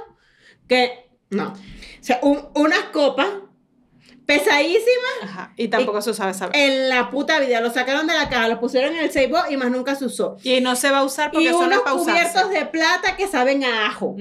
[0.68, 1.48] que no.
[1.52, 1.54] O
[2.00, 3.28] sea, un- unas copas
[4.26, 5.52] pesadísimas Ajá.
[5.56, 7.60] Y tampoco se usaba esa en la puta vida.
[7.60, 10.36] Lo sacaron de la caja, lo pusieron en el Seibo y más nunca se usó.
[10.42, 13.64] Y no se va a usar porque Y no unos cubiertos de plata que saben
[13.64, 14.16] a ajo.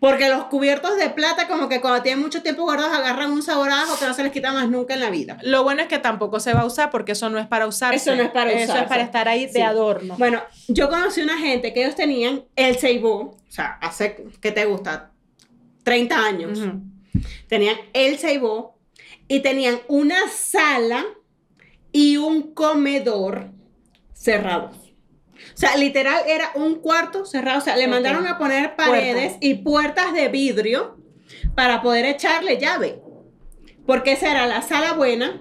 [0.00, 3.68] Porque los cubiertos de plata, como que cuando tienen mucho tiempo guardados, agarran un sabor
[3.70, 5.38] a ajo que no se les quita más nunca en la vida.
[5.42, 7.96] Lo bueno es que tampoco se va a usar porque eso no es para usarse.
[7.96, 9.54] Eso no es para Eso es para estar ahí Sí.
[9.54, 10.14] de adorno.
[10.16, 14.66] Bueno, yo conocí una gente que ellos tenían el Seibo, o sea, hace, ¿qué te
[14.66, 15.10] gusta?
[15.82, 16.60] 30 años.
[16.60, 16.80] Ujú.
[17.48, 18.77] Tenían el Seibo
[19.28, 21.04] y tenían una sala
[21.92, 23.50] y un comedor
[24.14, 24.76] cerrados.
[25.54, 27.58] O sea, literal era un cuarto cerrado.
[27.58, 30.96] O sea, le mandaron a poner paredes y puertas de vidrio
[31.54, 33.00] para poder echarle llave.
[33.86, 35.40] Porque esa era la sala buena,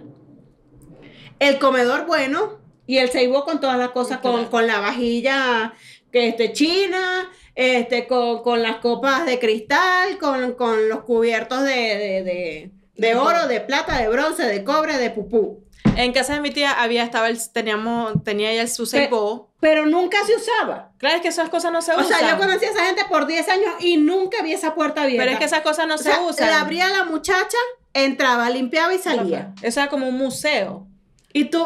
[1.39, 5.73] el comedor bueno y el Seibo con todas las cosas, con, con la vajilla
[6.11, 11.69] que este, china, este, con, con las copas de cristal, con, con los cubiertos de,
[11.71, 15.63] de, de- de oro, de plata, de bronce, de cobre, de pupú.
[15.95, 19.51] En casa de mi tía había, estaba el, teníamos, tenía ella el su Pe- Seibo.
[19.59, 20.91] Pero nunca se usaba.
[20.97, 22.19] Claro, es que esas cosas no se O usan.
[22.19, 25.21] sea, yo conocí a esa gente por 10 años y nunca vi esa puerta abierta.
[25.23, 26.49] Pero es que esas cosas no O se sea, usan.
[26.49, 27.57] La abría la muchacha,
[27.93, 29.53] entraba, limpiaba y salía.
[29.63, 30.85] Eso era como un museo.
[31.33, 31.63] Y tú,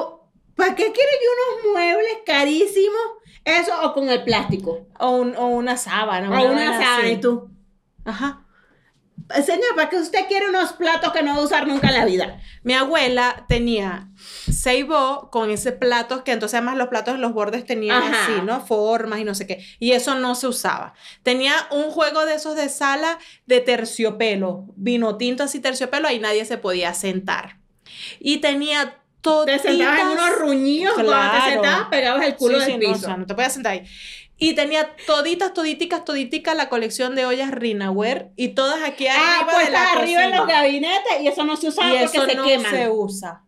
[0.56, 3.02] ¿para qué quieres yo unos muebles carísimos?
[3.44, 4.86] Eso o con el plástico.
[5.00, 6.28] O, un- o una sábana.
[6.30, 7.50] o una vaina sábana y tú.
[8.06, 8.40] Ajá.
[9.45, 12.05] Señor, ¿para qué usted quiere unos platos que no va a usar nunca en la
[12.05, 12.39] vida?
[12.63, 14.10] Mi abuela tenía
[14.51, 18.23] Seibo con ese platos que entonces además los platos los bordes tenían Ajá.
[18.23, 18.65] así, ¿no?
[18.65, 19.65] Formas y no sé qué.
[19.79, 20.93] Y eso no se usaba.
[21.23, 26.45] Tenía un juego de esos de sala de terciopelo, vino tinto así terciopelo, ahí nadie
[26.45, 27.57] se podía sentar.
[28.19, 29.45] Y tenía todo.
[29.45, 30.29] Te sentabas en unos
[30.93, 31.43] cuando Claro.
[31.45, 33.05] te sentabas pegabas el culo Sí, del sí, no, piso.
[33.05, 33.86] o sea, no te podías sentar ahí.
[34.43, 39.51] Y tenía toditas, toditicas, toditicas la colección de ollas Rinaware y todas aquí ah, arriba
[39.54, 42.25] pues de la arriba en los gabinetes y eso no se usaba Y porque eso
[42.27, 42.71] se no queman.
[42.71, 43.43] se usa.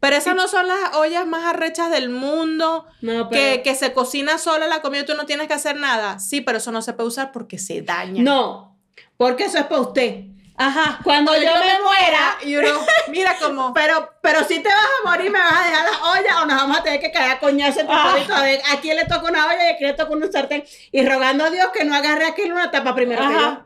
[0.00, 2.86] Pero esas no son las ollas más arrechas del mundo.
[3.02, 5.76] No, Que, pero- que se cocina sola la comida y tú no tienes que hacer
[5.76, 6.18] nada.
[6.20, 8.22] Sí, pero eso no se puede usar porque se daña.
[8.22, 8.78] No,
[9.18, 10.24] porque eso es para usted.
[10.62, 10.98] Ajá.
[11.02, 13.72] Cuando yo me muera, Y uno, mira como.
[13.74, 16.56] Pero, pero si te vas a morir, me vas a dejar las ollas o nos
[16.56, 18.14] vamos a tener que caer a coñazo Ah.
[18.34, 20.62] a ver a quién le toca una olla y a quién le toca un sartén.
[20.92, 23.64] Y rogando a Dios que no agarre aquel una tapa primero Ajá.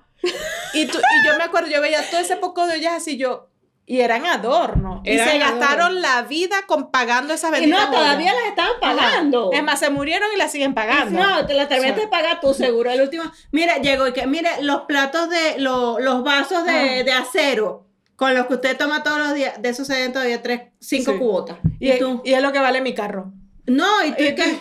[0.72, 3.48] Y, tú- y yo me acuerdo, yo veía todo ese poco de ollas así, yo.
[3.86, 5.00] Y eran adornos.
[5.04, 7.56] Y se gastaron la vida con pagando esas yo.
[7.58, 8.96] Y benditas no, todavía las estaban Ajá.
[8.96, 9.50] pagando.
[9.52, 11.20] Es más, se murieron y las siguen pagando.
[11.20, 12.06] No, te la terminaste Sí.
[12.06, 12.90] de pagar tú seguro.
[12.90, 13.24] El último.
[13.52, 18.32] Mira, llegó y que, mire, los platos de, lo- los vasos de, de acero con
[18.34, 21.18] los que usted toma todos los días, de esos se ven todavía tres, cinco Sí.
[21.18, 21.58] cubotas.
[21.78, 23.32] Y, Y, tú, y es lo que vale mi carro.
[23.66, 24.58] no, y tú, y ¿y qué?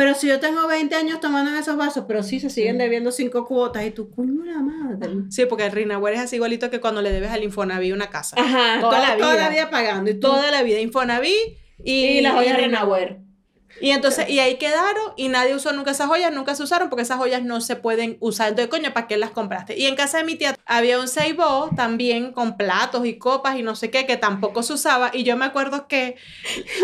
[0.00, 3.12] Pero si yo tengo 20 años tomando en esos vasos, pero sí se siguen debiendo
[3.12, 5.10] cinco cuotas y tú, coño la madre.
[5.28, 8.34] Sí, porque el Rinaware es así igualito que cuando le debes al Infonavit una casa.
[8.38, 9.26] Ajá, toda, la vida.
[9.26, 10.10] toda la vida pagando.
[10.10, 10.80] Y tú, Toda la vida.
[10.80, 13.18] Infonavit y, y las joyas y Renauer.
[13.80, 17.02] Y entonces, y ahí quedaron y nadie usó nunca esas joyas, nunca se usaron porque
[17.02, 18.48] esas joyas no se pueden usar.
[18.48, 19.78] Entonces, coño, ¿para qué las compraste?
[19.78, 23.62] Y en casa de mi tía había un Seibo también con platos y copas y
[23.62, 25.10] no sé qué, que tampoco se usaba.
[25.12, 26.16] Y yo me acuerdo que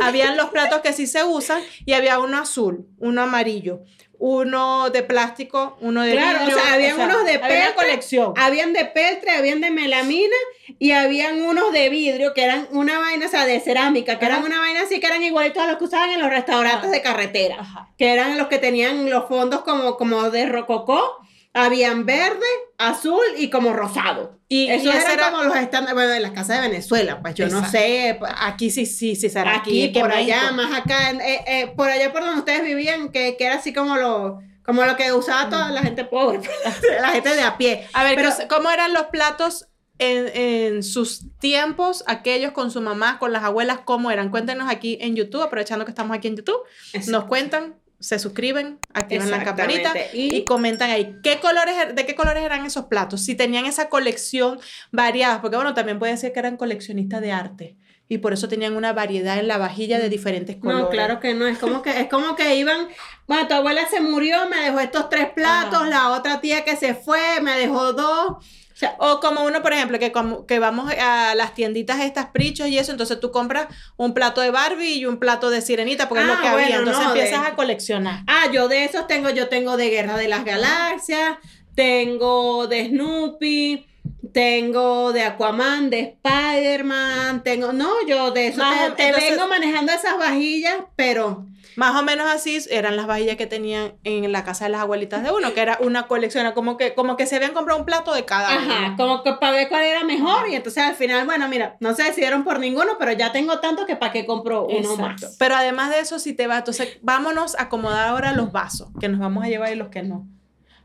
[0.03, 3.83] habían los platos que sí se usan y había uno azul, uno amarillo,
[4.19, 6.57] uno de plástico, uno de Claro, vidrio.
[6.57, 8.33] o sea, habían unos de había peltre, colección.
[8.37, 10.37] Habían de peltre, habían de melamina
[10.79, 14.35] y habían unos de vidrio que eran una vaina, o sea, de cerámica, que Ajá.
[14.37, 16.91] eran una vaina así que eran igualitos a los que usaban en los restaurantes Ajá.
[16.91, 17.89] de carretera, Ajá.
[17.99, 21.19] que eran los que tenían los fondos como, como de rococó,
[21.57, 22.47] habían verde,
[22.79, 24.38] azul y como rosado.
[24.49, 27.59] Y, eran era- como los estándares, bueno, de las casas de Venezuela, pues yo no
[27.59, 27.79] Exacto.
[27.79, 30.55] sé, pues, Aquí sí, sí, sí, será aquí, aquí, por allá, México.
[30.71, 33.73] más acá, en- eh, eh, por allá por donde ustedes vivían, que, que era así
[33.73, 36.40] como lo, como lo que usaba toda la gente pobre,
[37.01, 37.88] la gente de a pie.
[37.92, 39.66] A ver, Pero- ¿cómo- ¿cómo eran los platos
[39.99, 44.31] en, en sus tiempos, aquellos con su mamá, con las abuelas, cómo eran?
[44.31, 46.61] Cuéntenos aquí en YouTube, aprovechando que estamos aquí en YouTube.
[47.09, 52.05] Nos cuentan, se suscriben, activan la campanita y, Y- comentan ahí qué colores, er- de
[52.07, 54.59] qué colores eran esos platos, si tenían esa colección
[54.93, 57.77] variada, porque bueno, también puede ser que eran coleccionistas de arte
[58.09, 60.85] y por eso tenían una variedad en la vajilla de diferentes colores.
[60.85, 62.87] No, claro que no, es como que, es como que iban,
[63.27, 65.89] bueno, tu abuela se murió, me dejó estos tres platos, Ajá.
[65.89, 68.37] la otra tía que se fue, me dejó dos.
[68.77, 72.27] O sea, O como uno, por ejemplo, que, como, que vamos a las tienditas estas
[72.27, 76.11] prichos y eso, entonces tú compras un plato de Barbie y un plato de Sirenita,
[76.11, 76.77] porque es Ah, lo que había.
[76.77, 78.21] Entonces no, de- empiezas a coleccionar.
[78.27, 81.39] ah, yo de esos tengo, yo tengo de Guerra de las Galaxias,
[81.75, 83.87] tengo de Snoopy,
[84.33, 89.31] tengo de Aquaman, de Spider-Man, tengo, no, yo de eso Más te, o- te entonces-
[89.31, 91.47] vengo manejando esas vajillas, pero...
[91.77, 95.23] Más o menos así eran las vajillas que tenían en la casa de las abuelitas
[95.23, 98.15] de uno, que era una colección, como que, como que se habían comprado un plato
[98.15, 98.97] de cada Ajá, uno.
[98.97, 102.05] como que para ver cuál era mejor y entonces al final, bueno, mira, no se
[102.05, 105.27] decidieron por ninguno, pero ya tengo tanto que para qué compro uno Exacto.
[105.27, 105.37] más.
[105.39, 109.09] Pero además de eso, si te va, entonces vámonos a acomodar ahora los vasos, que
[109.11, 110.27] nos vamos a llevar y los que no.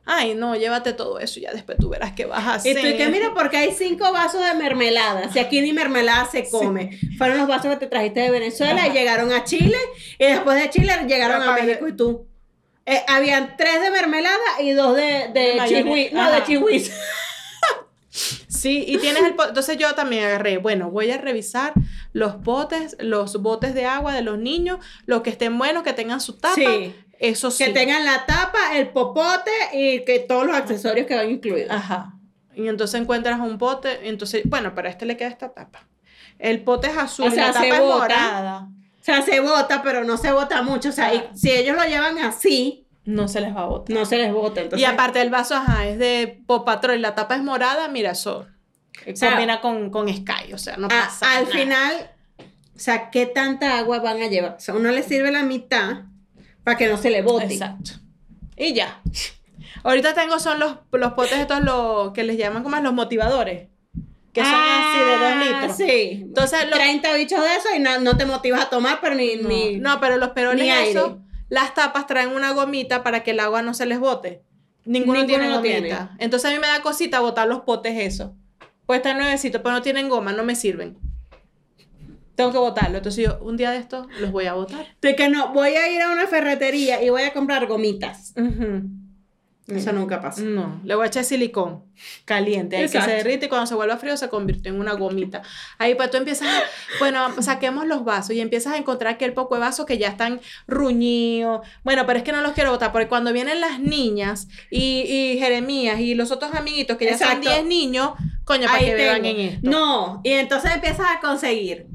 [0.05, 2.81] Ay, no, llévate todo eso y ya después tú verás qué vas a Y hacer.
[2.81, 5.31] tú, y que mira, porque hay cinco vasos de mermelada.
[5.31, 6.99] Si aquí ni mermelada se come.
[7.17, 9.77] Fueron los vasos que te trajiste de Venezuela y llegaron a Chile.
[10.17, 12.27] Y después de Chile llegaron a México y tú.
[12.85, 16.09] Eh, habían tres de mermelada y dos de, de, De chihui.
[16.11, 16.91] No, de chihuis.
[18.09, 19.35] Sí, y tienes el...
[19.47, 21.73] Entonces yo también agarré, bueno, voy a revisar
[22.11, 26.19] los botes, los botes de agua de los niños, los que estén buenos, que tengan
[26.21, 26.55] su tapa.
[26.55, 26.93] Sí.
[27.21, 27.65] Eso sí.
[27.65, 31.69] Que tengan la tapa, el popote y que todos los accesorios que van incluidos.
[31.71, 32.13] Ajá.
[32.55, 35.87] Y entonces encuentras un bote, entonces, bueno, pero a este le queda esta tapa.
[36.39, 37.97] El pote es azul, O sea, la tapa se es bota.
[37.99, 38.59] morada.
[38.99, 40.89] O sea, se bota, pero no se bota mucho.
[40.89, 43.95] O sea, y si ellos lo llevan así, No se les va a botar.
[43.95, 44.61] no se les bota.
[44.61, 48.11] Entonces, y aparte el vaso, ajá, es de Pop Patrol la tapa es morada, mira,
[48.11, 48.47] eso
[49.15, 51.55] sea, combina con, con Sky, o sea, no a- pasa al nada.
[51.55, 52.11] final,
[52.75, 54.55] sea, ¿qué tanta agua van a llevar?
[54.57, 56.01] O sea, uno le sirve la mitad
[56.63, 57.45] para que no se le bote.
[57.53, 57.91] Exacto.
[58.57, 59.01] Y ya.
[59.83, 63.69] Ahorita tengo son los, los potes estos los, que les llaman como los motivadores.
[64.33, 65.77] Que son así de dos Ah, litros.
[65.77, 66.19] Sí.
[66.23, 69.35] Entonces, lo- 30 bichos de eso y no, no te motivas a tomar, pero ni...
[69.35, 70.89] No, ni no, pero los aire.
[70.91, 71.19] eso,
[71.49, 74.41] las tapas traen una gomita para que el agua no se les bote.
[74.85, 75.79] Ninguno, Ninguno tiene gomita.
[75.81, 75.97] tiene.
[76.19, 78.33] Entonces a mí me da cosita botar los potes eso.
[78.85, 80.97] Pues están nuevecitos, pero no tienen goma, no me sirven.
[82.41, 82.97] Tengo que botarlo.
[82.97, 84.85] Entonces yo un día de estos los voy a botar.
[85.01, 88.33] De que no, voy a ir a una ferretería y voy a comprar gomitas.
[88.35, 88.89] Ujú.
[89.67, 90.41] Eso nunca pasa.
[90.41, 91.83] No, le voy a echar silicón
[92.25, 95.43] caliente, que se derrite y cuando se vuelva frío se convierte en una gomita.
[95.77, 96.61] Ahí pues tú empiezas, a,
[96.99, 100.41] bueno, saquemos los vasos y empiezas a encontrar aquel poco de vasos que ya están
[100.67, 101.61] ruñidos.
[101.83, 105.37] Bueno, pero es que no los quiero botar porque cuando vienen las niñas y, y
[105.39, 107.49] Jeremías y los otros amiguitos que ya son Exacto.
[107.49, 108.11] 10 niños,
[108.43, 109.39] coño, para Ahí que beban tengo.
[109.39, 109.69] en esto.
[109.69, 111.87] No, y entonces empiezas a conseguir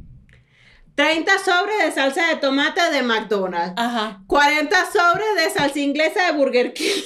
[0.97, 3.75] 30 sobres de salsa de tomate de McDonald's.
[3.77, 4.23] Ajá.
[4.27, 7.03] 40 sobres de salsa inglesa de Burger King.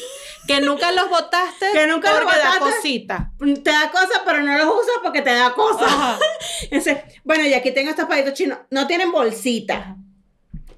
[0.46, 2.76] Que nunca los botaste Que nunca los porque da botaste.
[2.76, 3.31] cosita.
[3.62, 5.85] Te da cosa, pero no los usas porque te da cosa.
[5.85, 6.18] Ajá.
[6.70, 8.59] Entonces, bueno, y aquí tengo estos palitos chinos.
[8.70, 9.96] No tienen bolsita.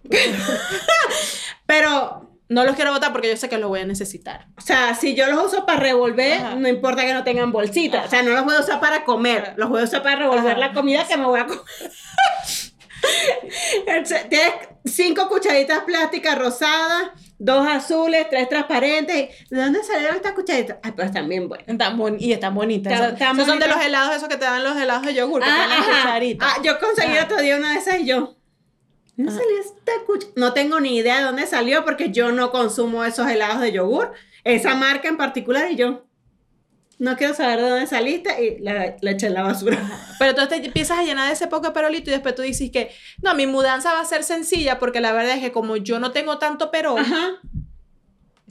[1.67, 4.47] pero, No los quiero botar porque yo sé que los voy a necesitar.
[4.59, 6.55] o sea, si yo los uso para revolver, Ajá.
[6.57, 8.05] no importa que no tengan bolsita.
[8.05, 9.55] O sea, no los voy a usar para comer.
[9.57, 11.63] Los voy a usar para revolver la comida que me voy a comer.
[14.29, 14.53] Tienes
[14.85, 19.31] cinco cucharitas plásticas rosadas, dos azules, tres transparentes.
[19.51, 20.79] ¿De dónde salieron estas cucharitas?
[20.83, 21.69] Ay, pues están bien buenas.
[21.69, 22.93] Están bon- y están bonitas.
[22.93, 25.15] Están- Esas- están esos son de los helados esos que te dan los helados de
[25.15, 26.47] yogur, Ah, cucharita.
[26.49, 28.37] Ah, yo conseguí otro día una de esas y yo.
[29.17, 33.05] ¿Dónde salió esta cuch- No tengo ni idea de dónde salió porque yo no consumo
[33.05, 34.13] esos helados de yogur.
[34.45, 36.05] Esa marca en particular y yo.
[36.99, 39.79] No quiero saber de dónde saliste y la, la eché en la basura.
[40.19, 42.91] Pero entonces te empiezas a llenar de ese poco perolito y después tú dices que,
[43.23, 46.13] no, mi mudanza va a ser sencilla porque la verdad es que como yo no
[46.13, 47.41] tengo tanto perol, Ajá.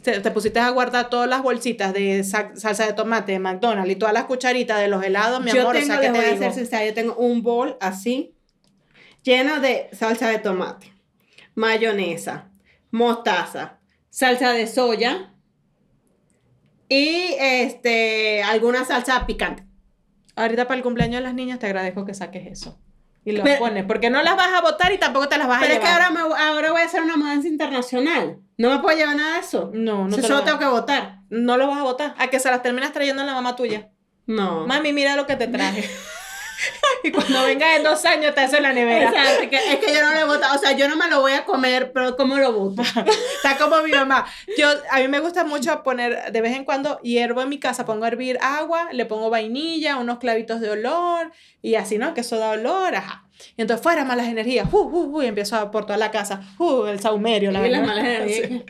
[0.03, 3.89] te, te pusiste a guardar todas las bolsitas de sa- salsa de tomate de McDonald's
[3.91, 6.19] y todas las cucharitas de los helados, mi yo amor, tengo, o sea, ¿qué voy
[6.19, 8.35] te a ser sincera, yo tengo un bol así,
[9.23, 10.91] lleno de salsa de tomate,
[11.55, 12.49] mayonesa,
[12.89, 13.77] mostaza,
[14.09, 15.30] salsa de soya
[16.93, 19.63] y este alguna salsa picante.
[20.35, 22.77] Ahorita para el cumpleaños de las niñas te agradezco que saques eso.
[23.23, 25.59] Y lo Pero- pones, porque no las vas a botar y tampoco te las vas
[25.61, 26.01] Pero a es que llevar.
[26.01, 28.39] ahora, me, ahora voy a hacer una mudanza internacional.
[28.57, 29.71] No me puedo llevar nada de eso.
[29.73, 31.19] No, no Eso te solo lo tengo que votar.
[31.29, 32.15] No lo vas a botar.
[32.17, 33.89] A que se las terminas trayendo la mamá tuya.
[34.25, 34.67] No.
[34.67, 35.87] Mami, mira lo que te traje.
[37.03, 39.09] y cuando venga en dos años te hace en la nevera.
[39.09, 40.55] Exacto, que- es que yo no lo he votado.
[40.55, 42.81] O sea, yo no me lo voy a comer, pero ¿cómo lo voto?
[43.35, 44.25] Está como mi mamá.
[44.57, 47.85] Yo, a mí me gusta mucho poner, de vez en cuando, hiervo en mi casa,
[47.85, 52.13] pongo a hervir agua, le pongo vainilla, unos clavitos de olor, y así, ¿no?
[52.13, 53.25] Que eso da olor, ajá.
[53.57, 56.41] Y entonces, fuera malas energías, uh, uh, uh, y empiezo a por toda la casa,
[56.59, 57.95] uh, el saumerio, la Y las verdad.
[57.95, 58.61] malas energías.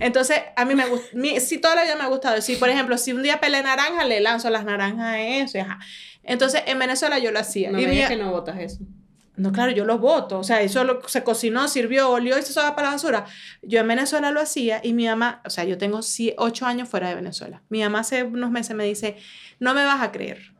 [0.00, 1.06] Entonces, a mí me gusta,
[1.40, 2.40] sí, toda la vida me ha gustado.
[2.42, 5.60] Si, por ejemplo, si un día pelé naranja, le lanzo las naranjas a eso, y
[5.60, 5.78] ajá.
[6.24, 7.70] Entonces, en Venezuela yo lo hacía.
[7.70, 8.78] No y me mi- digas que no votas eso.
[9.36, 10.38] no, claro, yo los voto.
[10.38, 13.24] O sea, eso lo- se cocinó, sirvió, olió y se va para la basura.
[13.62, 16.00] Yo en Venezuela lo hacía y mi mamá, o sea, yo tengo
[16.38, 17.62] ocho años fuera de Venezuela.
[17.68, 19.16] Mi mamá hace unos meses me dice,
[19.58, 20.52] no me vas a creer.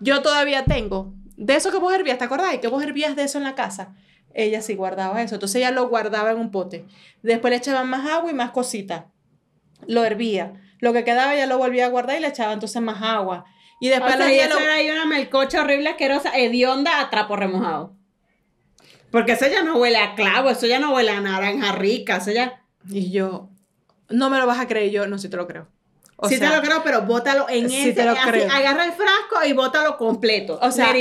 [0.00, 2.56] Yo todavía tengo, de eso que vos hervías, ¿te acordás?
[2.58, 3.94] Que vos hervías de eso en la casa.
[4.32, 5.34] Ella sí guardaba eso.
[5.34, 6.86] Entonces ella lo guardaba en un pote.
[7.22, 9.04] Después le echaban más agua y más cositas.
[9.86, 10.54] Lo hervía.
[10.78, 13.44] Lo que quedaba ella lo volvía a guardar y le echaba entonces más agua.
[13.80, 17.00] Y O después los sea, y días lo- era ahí una melcocha horrible, asquerosa, hedionda
[17.00, 17.94] a trapo remojado.
[19.10, 22.30] Porque eso ya no huele a clavo, eso ya no huele a naranja rica, eso
[22.30, 22.62] ya...
[22.88, 23.48] Y yo,
[24.08, 25.66] no me lo vas a creer, yo no, sí te lo creo.
[26.16, 28.50] O sí sea, te lo creo, pero bótalo en sí ese, te lo así, creo.
[28.50, 30.58] agarra el frasco y bótalo completo.
[30.62, 30.92] O sea,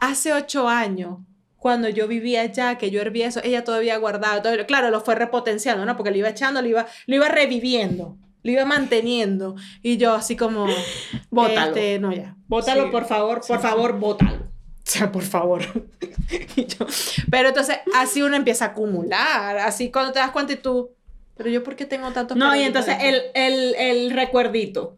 [0.00, 1.18] hace ocho años,
[1.56, 5.14] cuando yo vivía allá, que yo hervía eso, ella todavía guardaba, todo, claro, lo fue
[5.14, 5.96] repotenciando, ¿no?
[5.96, 9.56] Porque lo iba echando, lo iba, lo iba reviviendo, lo iba manteniendo.
[9.82, 10.66] Y yo así como,
[11.30, 11.68] Bótalo.
[11.74, 12.36] este, no, ya.
[12.46, 12.90] Bótalo, Sí.
[12.90, 14.48] por favor, por favor, bótalo.
[14.88, 15.62] O sea, por favor.
[16.56, 16.86] Y yo-
[17.30, 20.90] pero entonces, así uno empieza a acumular, así cuando te das cuenta y tú,
[21.36, 24.96] pero yo, ¿por qué tengo tantos No, y entonces el, el, el recuerdito.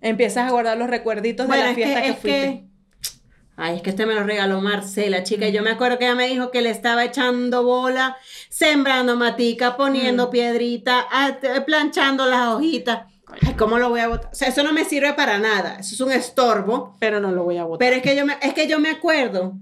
[0.00, 2.40] Empiezas a guardar los recuerditos Bueno, de la es que, fiesta que, es fuiste.
[2.40, 2.64] que...
[3.56, 5.46] Ay, es que este me lo regaló Marcela, chica.
[5.46, 8.16] y Yo me acuerdo que ella me dijo que le estaba echando bola,
[8.48, 9.76] sembrando matica, Mm.
[9.76, 13.06] poniendo piedrita, ah, te- planchando las hojitas.
[13.26, 14.30] Ay, ¿cómo lo voy a botar?
[14.30, 15.76] O sea, eso no me sirve para nada.
[15.80, 16.96] Eso es un estorbo.
[17.00, 17.78] Pero no lo voy a botar.
[17.78, 19.54] Pero es que yo me, es que yo me acuerdo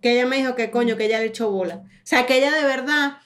[0.00, 1.82] que ella me dijo que coño, que ella le echó bola.
[1.84, 3.18] O sea, que ella de verdad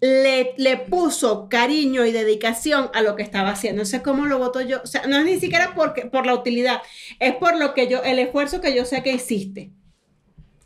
[0.00, 3.82] le, le puso cariño y dedicación a lo que estaba haciendo.
[3.82, 4.80] No sé cómo lo voto yo.
[4.82, 6.82] O sea, no es ni siquiera porque, por la utilidad,
[7.18, 9.72] es por lo que yo, el esfuerzo que yo sé que hiciste.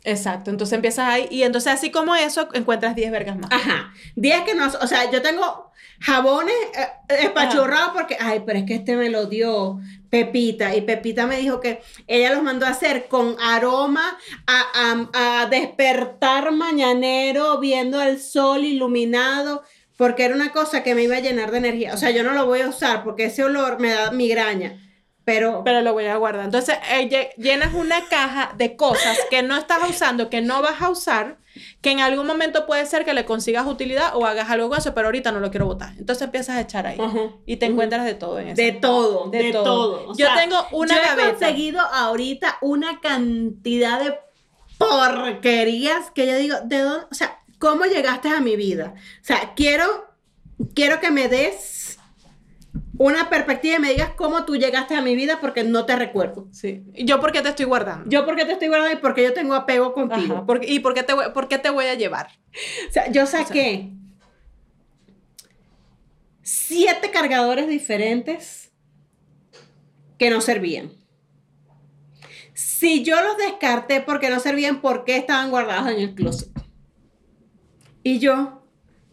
[0.03, 3.51] Exacto, entonces empiezas ahí y entonces así como eso encuentras 10 vergas más.
[3.51, 3.93] Ajá.
[4.15, 8.75] 10 que no, o sea, yo tengo jabones eh, espachurrados porque, ay, pero es que
[8.75, 9.79] este me lo dio
[10.11, 14.61] Pepita y Pepita me dijo que ella los mandó a hacer con aroma a,
[15.13, 19.63] a- a despertar mañanero viendo el sol iluminado
[19.97, 21.93] porque era una cosa que me iba a llenar de energía.
[21.93, 24.79] O sea, yo no lo voy a usar porque ese olor me da migraña.
[25.23, 26.45] Pero, Pero lo voy a guardar.
[26.45, 30.81] Entonces eh, lle- llenas una caja de cosas que no estás usando, que no vas
[30.81, 31.37] a usar,
[31.81, 34.93] que en algún momento puede ser que le consigas utilidad o hagas algo con eso,
[34.93, 35.93] pero ahorita no lo quiero botar.
[35.97, 36.97] Entonces empiezas a echar ahí
[37.45, 38.61] y te encuentras de todo en eso.
[38.61, 39.63] De todo, De de, todo.
[39.63, 40.09] todo.
[40.11, 44.17] O Yo sea, tengo una yo he conseguido ahorita una cantidad de
[44.77, 47.05] porquerías que yo digo, ¿de dónde?
[47.11, 48.93] O sea, ¿cómo llegaste a mi vida?
[48.95, 49.85] O sea, quiero,
[50.73, 51.80] quiero que me des
[52.97, 56.47] una perspectiva y me digas cómo tú llegaste a mi vida porque no te recuerdo.
[56.51, 56.83] Sí.
[56.93, 58.09] ¿Y yo por qué te estoy guardando?
[58.09, 60.35] Yo porque te estoy guardando y porque yo tengo apego contigo.
[60.35, 62.27] Ajá, ¿por- ¿Y por qué, te voy, por qué te voy a llevar?
[62.87, 63.91] O sea, yo saqué
[66.41, 68.71] siete cargadores diferentes
[70.17, 70.91] que no servían.
[72.53, 76.49] Si yo los descarté porque no servían, ¿por qué estaban guardados en el closet?
[78.03, 78.63] Y yo,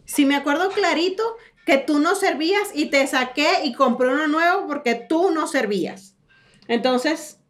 [0.04, 1.22] si me acuerdo clarito
[1.68, 6.16] que tú no servías y te saqué y compré uno nuevo porque tú no servías.
[6.66, 7.40] Entonces,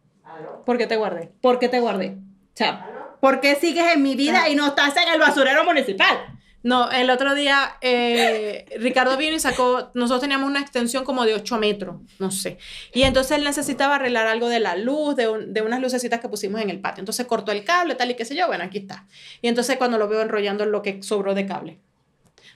[0.66, 1.30] ¿Por qué te guardé?
[1.40, 2.18] ¿por qué te guardé?
[2.60, 6.18] O ¿por qué sigues en mi vida y no estás en el basurero municipal?
[6.64, 11.34] No, el otro día eh, Ricardo vino y sacó, nosotros teníamos una extensión como de
[11.34, 12.58] 8 metros, no sé.
[12.92, 16.70] Y entonces él necesitaba arreglar algo de la luz, de unas lucecitas que pusimos en
[16.70, 17.02] el patio.
[17.02, 19.06] Entonces cortó el cable, tal y qué sé yo, bueno, aquí está.
[19.42, 21.78] Y entonces cuando lo veo enrollando lo que sobró de cable.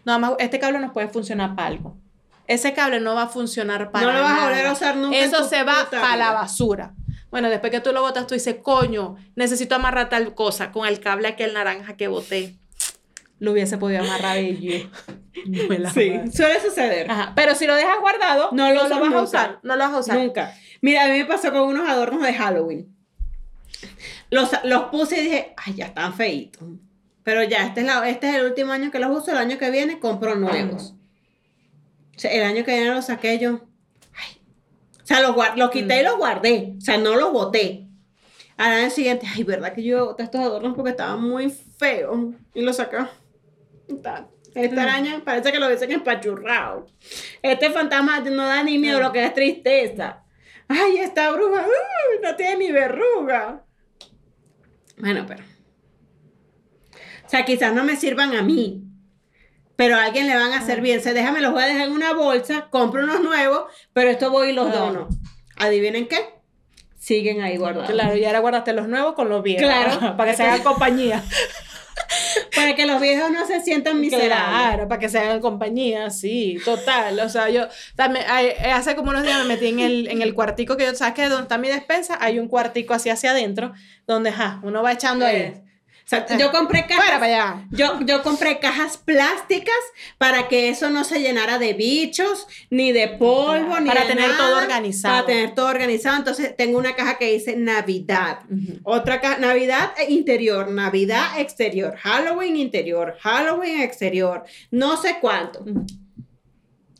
[0.04, 1.96] Nada más, este cable nos puede funcionar para algo.
[2.46, 5.16] Ese cable no va a funcionar para No lo vas a volver a usar nunca
[5.16, 6.94] en Eso tu se va para la basura.
[7.30, 11.00] Bueno, después que tú lo botas, tú dices, coño, necesito amarrar tal cosa con el
[11.00, 12.56] cable aquel naranja que boté.
[13.38, 14.36] Lo hubiese podido amarrar.
[15.46, 16.30] No la amarré.
[16.30, 17.10] suele suceder.
[17.10, 19.18] Ajá, pero si lo dejas guardado, No no lo vas nunca.
[19.18, 19.58] a usar.
[19.62, 20.18] No lo vas a usar.
[20.18, 20.54] Nunca.
[20.80, 22.94] Mira, a mí me pasó con unos adornos de Halloween.
[24.30, 26.62] Los, los puse y dije, ay, ya están feitos.
[27.24, 29.30] Pero ya, este es, la- este es el último año que los uso.
[29.32, 30.94] El año que viene compro nuevos.
[32.16, 33.60] O sea, el año que viene los saqué yo.
[34.14, 34.40] Ay.
[35.02, 36.74] O sea, los, los quité y los guardé.
[36.78, 37.86] O sea, no los boté.
[38.56, 42.34] Al año siguiente, ay, ¿verdad que yo boté estos adornos porque estaban muy feos?
[42.54, 42.98] Y los saqué.
[44.02, 46.86] Ta- Esta araña parece que lo hubiesen empachurrado.
[47.40, 50.22] Este fantasma no da ni miedo, lo que es tristeza.
[50.68, 53.64] Ay, esta bruja uy, no tiene ni verruga.
[54.98, 55.42] Bueno, pero.
[57.32, 58.82] O sea, quizás no me sirvan a mí.
[59.74, 61.00] Pero a alguien le van a servir.
[61.00, 63.62] Se déjame los voy a dejar en una bolsa, compro unos nuevos,
[63.94, 64.76] pero esto voy y los Ah.
[64.76, 65.08] dono.
[65.56, 66.18] ¿Adivinen qué?
[66.98, 67.90] Siguen ahí guardados.
[67.90, 69.62] Claro, y ahora guardaste los nuevos con los viejos.
[69.64, 70.14] Claro.
[70.18, 71.24] para que se hagan compañía.
[72.54, 74.28] Para que los viejos no se sientan miserables.
[74.36, 77.18] Claro, para que se hagan compañía, sí, total.
[77.20, 77.66] O sea, yo
[77.96, 78.24] también,
[78.72, 81.28] hace como unos días me metí en el, en el cuartico que yo, ¿sabes que
[81.28, 83.72] Donde está mi despensa, hay un cuartico así hacia adentro,
[84.06, 85.54] donde, ja, uno va echando ahí.
[86.04, 87.04] O sea, yo compré cajas.
[87.04, 87.66] Fuera para allá.
[87.70, 89.74] Yo, yo compré cajas plásticas
[90.18, 94.30] para que eso no se llenara de bichos, ni de polvo, ni Para de tener
[94.30, 95.14] nada, todo organizado.
[95.14, 96.16] Para tener todo organizado.
[96.16, 98.40] Entonces, tengo una caja que dice Navidad.
[98.82, 105.64] Otra caja, Navidad e interior, Navidad exterior, Halloween interior, Halloween exterior, no sé cuánto.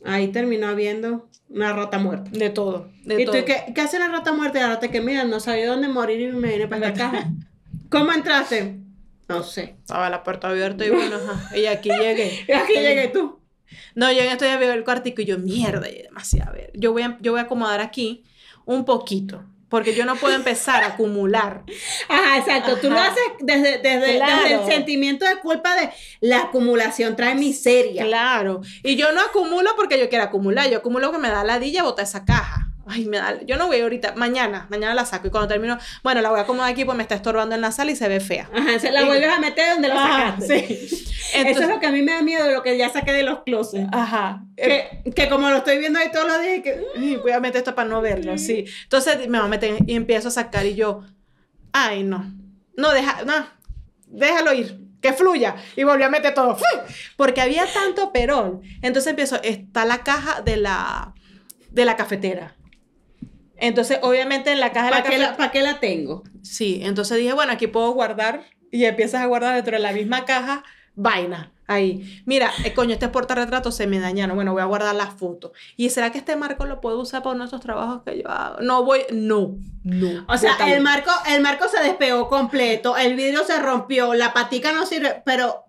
[0.05, 2.29] Ahí terminó habiendo una rata muerta.
[2.31, 4.59] De todo, de ¿Y tú qué, qué hace la rata muerta?
[4.59, 7.31] La rata que mira, no sabía dónde morir y me vine para esta caja.
[7.89, 8.82] ¿Cómo entraste?
[9.37, 9.75] No sé.
[9.79, 12.45] Estaba la puerta abierta y bueno, ajá, y aquí llegué.
[12.47, 13.39] Y aquí llegué tú.
[13.95, 16.51] No, yo en esto ya veo el cuartico y yo, mierda, y demasiado.
[16.51, 18.23] A ver, yo voy a, yo voy a acomodar aquí
[18.65, 21.63] un poquito, porque yo no puedo empezar a acumular.
[22.09, 22.77] Ajá, exacto.
[22.77, 23.11] Tú lo Ajá.
[23.11, 24.43] haces desde, desde, Claro.
[24.43, 25.89] desde el sentimiento de culpa de
[26.21, 28.05] la acumulación trae miseria.
[28.05, 28.61] Claro.
[28.83, 32.05] Y yo no acumulo porque yo quiero acumular, yo acumulo que me da ladilla botar
[32.05, 32.62] esa caja.
[32.85, 36.19] Ay, me da, yo no voy ahorita, mañana, mañana la saco y cuando termino, bueno,
[36.21, 38.19] la voy a acomodar aquí porque me está estorbando en la sala y se ve
[38.19, 38.49] fea.
[38.53, 40.67] Ajá, se la Y- vuelves a meter donde lo Ah, sacaste.
[40.89, 41.05] sí.
[41.33, 43.39] Eso es lo que a mí me da miedo lo que ya saqué de los
[43.43, 43.87] closets.
[43.93, 44.43] Ajá.
[44.57, 47.59] Que, que como lo estoy viendo ahí todos los días, que, Ay, voy a meter
[47.59, 48.65] esto para no verlo, sí.
[48.83, 51.03] Entonces me voy a meter y empiezo a sacar y yo,
[51.71, 52.33] ay, no,
[52.75, 53.33] no, deja, no,
[54.07, 55.55] déjalo ir, que fluya.
[55.77, 56.57] Y volví a meter todo,
[57.15, 58.61] porque había tanto perol.
[58.81, 61.13] Entonces empiezo, está la caja de la,
[61.71, 62.55] de la cafetera.
[63.63, 65.31] Entonces, obviamente en la caja de la ¿para qué, cafetera...
[65.31, 66.23] la, pa' qué la tengo?
[66.41, 70.25] Sí, entonces dije, bueno, aquí puedo guardar y empiezas a guardar dentro de la misma
[70.25, 70.63] caja
[70.95, 72.21] vaina ahí.
[72.25, 74.35] Mira, eh, coño, este portarretrato se me dañaron.
[74.35, 75.51] Bueno, voy a guardar las fotos.
[75.77, 78.59] ¿Y será que este marco lo puedo usar para nuestros trabajos que yo hago?
[78.59, 79.55] No voy, no,
[79.85, 80.25] no.
[80.27, 80.73] O sea, bótalo.
[80.73, 85.21] el marco, el marco se despegó completo, el vidrio se rompió, la patica no sirve,
[85.25, 85.63] pero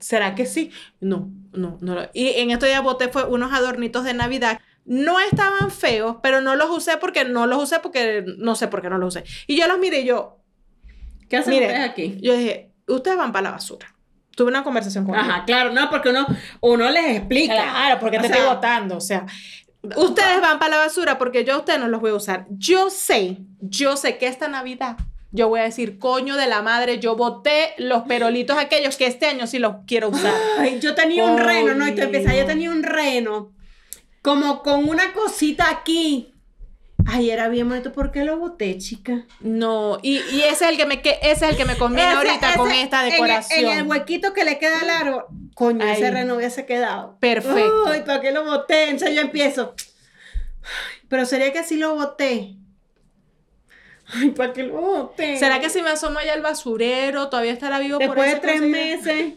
[0.00, 0.70] ¿Será que sí?
[1.00, 1.96] No, no, no.
[2.12, 4.60] Y en esto ya boté fue unos adornitos de Navidad.
[4.90, 8.80] No estaban feos, pero no los usé porque no los usé porque no sé por
[8.82, 9.24] qué no los usé.
[9.46, 10.38] Y yo los miré y yo,
[11.28, 12.18] ¿qué hacen Mire, ustedes aquí?
[12.22, 13.94] yo dije, ustedes van para la basura.
[14.34, 15.28] Tuve una conversación con ellos.
[15.28, 16.26] Ajá, claro, no, porque uno,
[16.60, 17.54] uno les explica.
[17.54, 18.96] Claro, porque O te sea, estoy votando.
[18.96, 19.26] O sea,
[19.96, 22.46] ustedes van para la basura porque yo a ustedes no los voy a usar.
[22.50, 24.96] Yo sé, yo sé que esta Navidad
[25.30, 29.26] yo voy a decir, coño de la madre, yo boté los perolitos aquellos que este
[29.26, 30.32] año sí los quiero usar.
[30.58, 31.86] Ay, yo tenía un reno, ¿no?
[31.86, 32.04] Y te Coño.
[32.16, 33.52] empieza, yo tenía un reno,
[34.22, 36.34] como con una cosita aquí.
[37.06, 37.92] Ay, era bien bonito.
[37.92, 39.24] ¿Por qué lo boté, chica?
[39.40, 42.08] No, y, y ese es el que me que ese es el que me conviene
[42.10, 43.72] Ese- ahorita con esta decoración.
[43.72, 45.24] En el, huequito que le queda al árbol.
[45.54, 47.16] Coño, ese reno hubiese quedado.
[47.18, 47.86] Perfecto.
[47.86, 48.90] Ay, ¿para qué lo boté?
[48.90, 49.74] Entonces yo empiezo.
[51.08, 52.56] Pero sería que sí lo boté.
[54.12, 55.38] Ay, ¿para qué lo boté?
[55.38, 58.60] ¿Será que si me asomo allá al basurero todavía estará vivo por Después de tres
[58.60, 59.34] conseguir?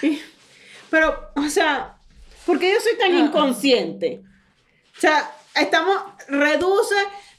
[0.00, 0.20] meses.
[0.90, 1.96] Pero, o sea,
[2.50, 3.18] ¿por qué yo soy tan Ah.
[3.20, 4.20] inconsciente?
[4.96, 5.96] O sea, estamos,
[6.28, 6.94] reduce,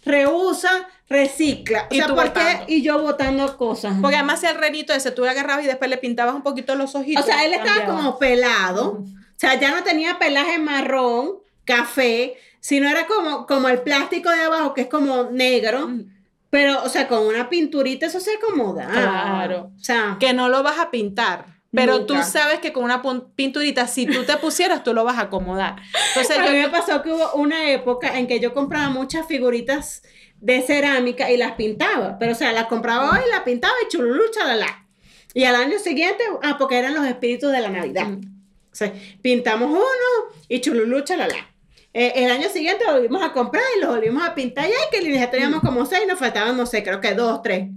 [0.05, 1.87] reusa, recicla.
[1.91, 2.63] O Y sea, ¿por qué?
[2.67, 3.93] Y yo botando cosas.
[4.01, 6.75] Porque además si el renito ese tú le agarrabas y después le pintabas un poquito
[6.75, 7.23] los ojitos.
[7.23, 7.97] O sea, él estaba cambiaba.
[7.97, 8.87] como pelado.
[8.99, 9.05] O
[9.41, 11.33] sea, ya no tenía pelaje marrón,
[11.65, 15.89] café, sino era como, como el plástico de abajo, que es como negro.
[16.49, 18.87] Pero, o sea, con una pinturita eso se acomoda.
[18.87, 19.71] Claro.
[19.79, 21.45] O sea, que no lo vas a pintar.
[21.73, 22.07] Pero Nunca.
[22.07, 23.01] tú sabes que con una
[23.35, 25.77] pinturita, si tú te pusieras, tú lo vas a acomodar.
[26.09, 29.25] Entonces a mí me yo, pasó que hubo una época en que yo compraba muchas
[29.25, 30.03] figuritas
[30.41, 32.17] de cerámica y las pintaba.
[32.19, 34.85] Pero, o sea, las compraba hoy, las pintaba y chululú, chalala.
[35.33, 38.07] Y al año siguiente, ah, porque eran los espíritus de la Navidad.
[38.09, 38.91] O sea,
[39.21, 41.51] pintamos uno y chululú, chalala.
[41.93, 44.65] Eh, el año siguiente volvimos a comprar y lo volvimos a pintar.
[44.65, 47.69] Y ay, que ya teníamos como seis, nos faltaban, no sé, creo que dos, tres.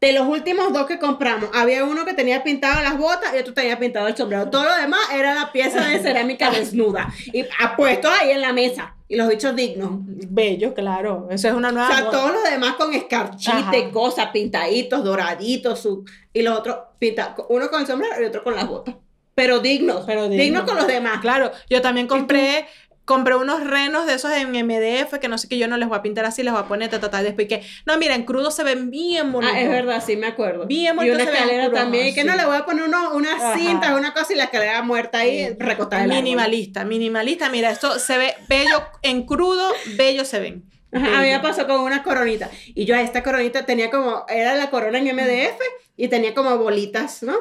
[0.00, 3.52] De los últimos dos que compramos, había uno que tenía pintado las botas y otro
[3.52, 4.48] tenía pintado el sombrero.
[4.48, 7.44] Todo lo demás era la pieza de cerámica desnuda y
[7.76, 8.94] puesto ahí en la mesa.
[9.08, 9.90] Y los bichos dignos.
[10.30, 11.28] bello, claro.
[11.30, 11.88] Eso es una O nueva.
[11.88, 12.10] sea, moda.
[12.12, 13.90] todos los demás con escarchite, Ajá.
[13.92, 18.54] cosas, pintaditos, doraditos, su, y los otros pinta, uno con el sombrero y otro con
[18.54, 18.94] las botas.
[19.34, 20.62] Pero dignos, Pero dignos, dignos.
[20.64, 21.20] con los demás.
[21.20, 22.66] Claro, yo también compré,
[23.10, 25.98] compré unos renos de esos en MDF que no sé que yo no les voy
[25.98, 28.22] a pintar así, les voy a poner ta, ta, ta, después que, no, mira, en
[28.22, 29.56] crudo se ven bien bonitos.
[29.56, 30.64] Ah, es verdad, sí me acuerdo.
[30.66, 32.06] Bien y bonito una escalera también.
[32.06, 32.38] Y que no sí.
[32.38, 33.58] le voy a poner uno, unas Ajá.
[33.58, 36.06] cintas, una cosa y la escalera muerta ahí el árbol.
[36.06, 40.70] Minimalista, minimalista, mira, esto se ve bello en crudo, bello se ven.
[40.92, 42.48] Ajá, a mí me pasó con una coronita.
[42.76, 45.60] Y yo a esta coronita tenía como, era la corona en MDF
[45.96, 47.34] y tenía como bolitas, ¿no?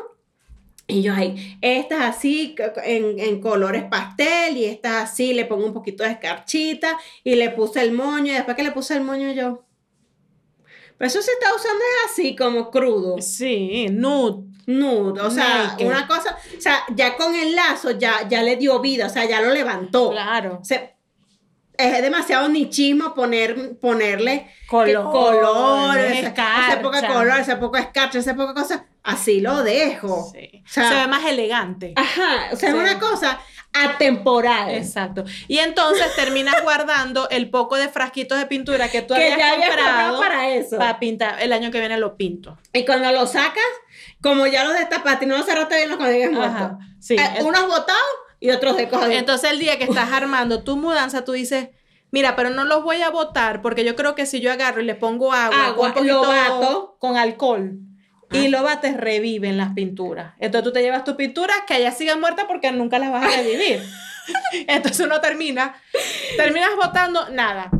[0.90, 5.46] Y yo ahí, estas así, c- c- en, en colores pastel, y estas así, le
[5.46, 8.96] pongo un poquito de escarchita, y le puse el moño, y después que le puse
[8.96, 9.64] el moño yo.
[10.98, 14.44] Pero eso se está usando es así, como crudo, Sí, nude.
[14.66, 15.86] nude, o sea, Naked.
[15.88, 19.26] una cosa, o sea, ya con el lazo ya, ya le dio vida, o sea,
[19.26, 20.12] ya lo levantó.
[20.12, 20.60] Claro.
[20.62, 20.94] O sea,
[21.80, 26.68] es demasiado nichismo poner, ponerle Color, color, escarcha.
[26.74, 28.82] ese poco de color, ese poco de escarcha, ese poco de cosas.
[29.04, 30.30] Así lo dejo.
[30.34, 30.62] Sí.
[30.66, 31.94] O sea- se ve más elegante.
[31.96, 32.76] Ajá, o sea, Sí.
[32.76, 33.40] es una cosa
[33.74, 34.70] atemporal.
[34.76, 35.24] Exacto.
[35.48, 39.52] Y entonces terminas guardando el poco de frasquitos de pintura que tú que habías ya
[39.54, 40.78] había comprado comprado para eso.
[40.78, 41.42] para pintar.
[41.42, 42.58] El año que viene lo pinto.
[42.74, 43.64] Y cuando lo sacas,
[44.22, 46.56] como ya los destapaste y no lo cerraste bien, los cuando llegues muerto.
[46.56, 46.78] Ajá.
[47.00, 47.16] Sí.
[47.16, 48.02] Eh, es- unos botados
[48.40, 49.10] y otros de cosas.
[49.12, 51.70] Entonces el día que estás armando tu mudanza, tú dices,
[52.12, 54.86] mira, pero no los voy a botar porque yo creo que si yo agarro y
[54.86, 56.98] le pongo agua, Agua, lo bato.
[57.00, 57.80] con alcohol
[58.32, 60.34] y lo bates, reviven las pinturas.
[60.40, 63.38] Entonces tú te llevas tus pinturas que allá sigan muertas porque nunca las vas a
[63.38, 63.84] revivir.
[64.68, 65.76] Entonces uno termina,
[66.38, 67.72] terminas botando nada.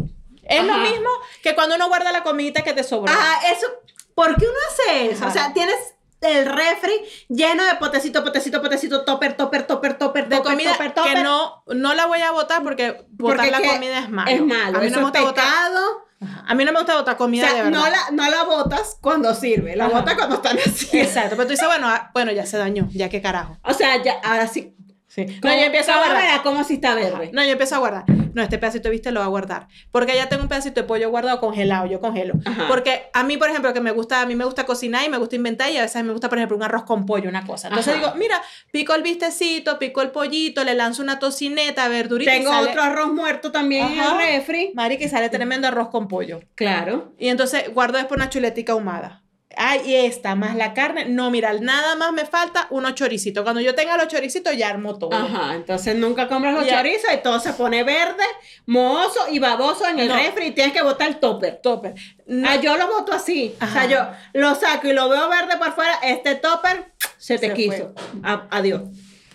[0.44, 1.10] Es lo mismo
[1.44, 3.14] que cuando uno guarda la comidita que te sobró.
[3.14, 3.68] Ajá, eso.
[4.16, 5.26] ¿Por qué uno hace eso?
[5.26, 5.28] Ajá.
[5.30, 5.76] O sea, tienes
[6.22, 6.92] el refri
[7.30, 11.14] lleno de potecito, potecito, potecito, topper, topper, topper, topper, de topper, comida topper, topper.
[11.14, 14.32] que no, no la voy a botar porque botar Porque la comida es malo.
[14.32, 14.78] Es malo.
[14.78, 16.06] A mí, no me gusta botar, pecado.
[16.22, 16.44] Ajá.
[16.48, 17.72] a mí no me gusta botar O comida de verdad.
[17.72, 20.00] no la, no la botas cuando sirve, la Ajá.
[20.00, 21.00] botas cuando están así.
[21.00, 23.58] Exacto, pero tú dices, bueno, ah, bueno, ya se dañó, ya qué carajo.
[23.64, 24.76] O sea, ya, ahora sí.
[25.10, 25.26] Sí.
[25.44, 26.44] No, yo empiezo a ¿Cómo guardar.
[26.44, 27.32] cómo si está verde?
[27.34, 28.04] No, yo empiezo a guardar.
[28.36, 29.68] No, este pedacito, viste, lo voy a guardar.
[29.92, 32.36] Porque ya tengo un pedacito de pollo guardado congelado, yo congelo.
[32.46, 32.68] Ajá.
[32.68, 35.18] Porque a mí, por ejemplo, que me gusta, a mí me gusta cocinar y me
[35.18, 37.70] gusta inventar y a veces me gusta, por ejemplo, un arroz con pollo, una cosa.
[37.70, 38.04] Entonces Ajá.
[38.06, 38.40] digo, mira,
[38.72, 42.32] pico el vistecito, pico el pollito, le lanzo una tocineta, verdurita.
[42.32, 43.94] Tengo sale- otro arroz muerto también Ajá.
[43.94, 44.72] en el refri.
[44.76, 46.42] Mari, que sale tremendo arroz con pollo.
[46.54, 47.14] Claro.
[47.18, 49.24] Y entonces guardo después una chuletica ahumada.
[49.58, 51.06] Ay, y esta, más la carne.
[51.06, 53.44] No, mira, nada más me falta unos choricitos.
[53.44, 55.12] Cuando yo tenga los choricitos, ya armo todo.
[55.14, 56.78] Ajá, entonces nunca compras los Ya.
[56.78, 58.24] chorizos y todo se pone verde,
[58.68, 60.16] mohoso y baboso en el No.
[60.16, 61.60] refri y tienes que botar el topper.
[61.64, 61.96] Topper.
[62.28, 63.56] No, Ah, yo lo boto así.
[63.56, 63.86] O sea, Ajá.
[63.88, 65.96] yo lo saco y lo veo verde por fuera.
[66.04, 67.94] Este topper se te Se quiso.
[68.24, 68.84] A- adiós.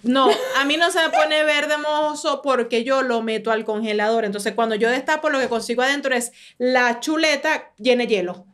[0.05, 4.25] no, a mí no se me pone verde mozo porque yo lo meto al congelador.
[4.25, 8.47] Entonces, cuando yo destapo, lo que consigo adentro es la chuleta llena de hielo.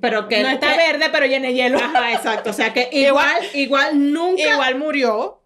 [0.00, 1.78] Pero que no está que- verde, pero llena de hielo.
[1.78, 2.50] Ajá, exacto.
[2.50, 4.42] O sea que igual, igual nunca.
[4.42, 5.40] Igual murió.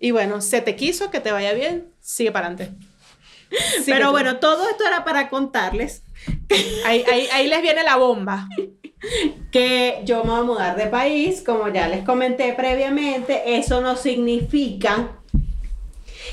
[0.00, 2.74] Y bueno, se te quiso, que te vaya bien, sigue para adelante.
[3.86, 6.02] Pero bueno, todo esto era para contarles
[6.86, 8.48] Ahí, ahí, ahí les viene la bomba.
[9.52, 13.96] que yo me voy a mudar de país, como ya les comenté previamente, eso no
[13.96, 15.10] significa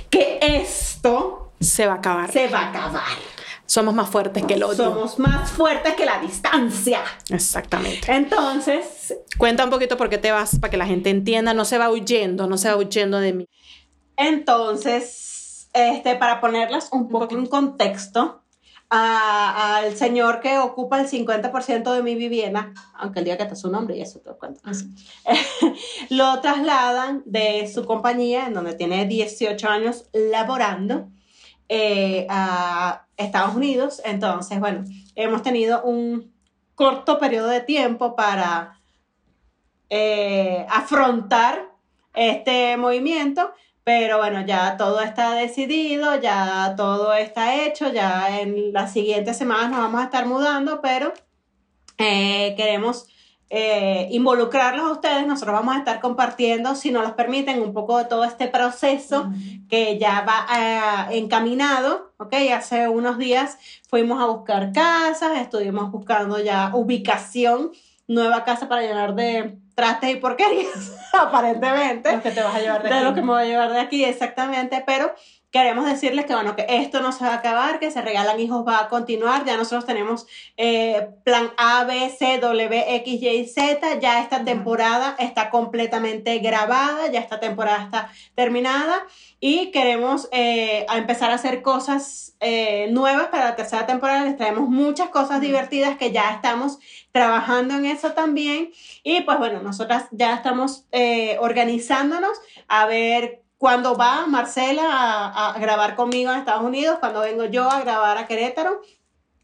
[0.10, 2.32] que esto Se va a acabar.
[2.32, 3.18] se va a acabar.
[3.70, 4.78] Somos más fuertes que el odio.
[4.78, 7.02] Somos más fuertes que la distancia.
[7.30, 8.12] Exactamente.
[8.12, 11.54] Entonces, Cuenta un poquito por qué te vas, para que la gente entienda.
[11.54, 13.46] No se va huyendo, no se va huyendo de mí.
[14.18, 18.44] entonces, este, para ponerlas un poco en contexto,
[18.90, 23.70] al señor que ocupa el 50% de mi vivienda, aunque el día que está su
[23.70, 24.62] nombre y eso te lo cuento.
[26.10, 31.12] lo trasladan de su compañía, en donde tiene 18 años laborando,
[31.70, 34.02] eh, a Estados Unidos.
[34.04, 34.84] Entonces, bueno,
[35.16, 36.34] hemos tenido un
[36.76, 38.80] corto periodo de tiempo para
[39.90, 41.70] eh, afrontar
[42.14, 43.54] este movimiento,
[43.84, 49.70] pero bueno, ya todo está decidido, ya todo está hecho, ya en las siguientes semanas
[49.70, 51.14] nos vamos a estar mudando, pero
[51.98, 53.08] eh, queremos
[53.52, 57.98] eh, involucrarlos a ustedes, nosotros vamos a estar compartiendo, si nos los permiten, un poco
[57.98, 59.32] de todo este proceso
[59.68, 60.46] que ya va
[61.10, 62.34] eh, encaminado, ¿ok?
[62.56, 63.58] Hace unos días
[63.90, 67.72] fuimos a buscar casas, estuvimos buscando ya ubicación,
[68.08, 72.84] nueva casa para llenar de trastes y porquerías, aparentemente Los que te vas a llevar
[72.84, 73.04] de de aquí.
[73.04, 75.12] lo que me voy a llevar de aquí, exactamente, pero
[75.52, 78.68] queremos decirles que, bueno, que esto no se va a acabar, que se regalan hijos
[78.68, 80.28] va a continuar, ya nosotros tenemos
[80.58, 87.08] eh, plan A, B, C, W, X, Y, Z, ya esta temporada está completamente grabada,
[87.12, 89.06] ya esta temporada está terminada.
[89.42, 94.38] Y queremos eh, a empezar a hacer cosas eh, nuevas para la tercera temporada, les
[94.38, 96.78] traemos muchas cosas divertidas que ya estamos
[97.12, 98.72] trabajando en eso también.
[99.04, 102.38] Y pues bueno, nosotras ya estamos eh, organizándonos
[102.68, 107.70] a ver cuándo va Marcela a, a grabar conmigo en Estados Unidos, cuando vengo yo
[107.70, 108.82] a grabar a Querétaro.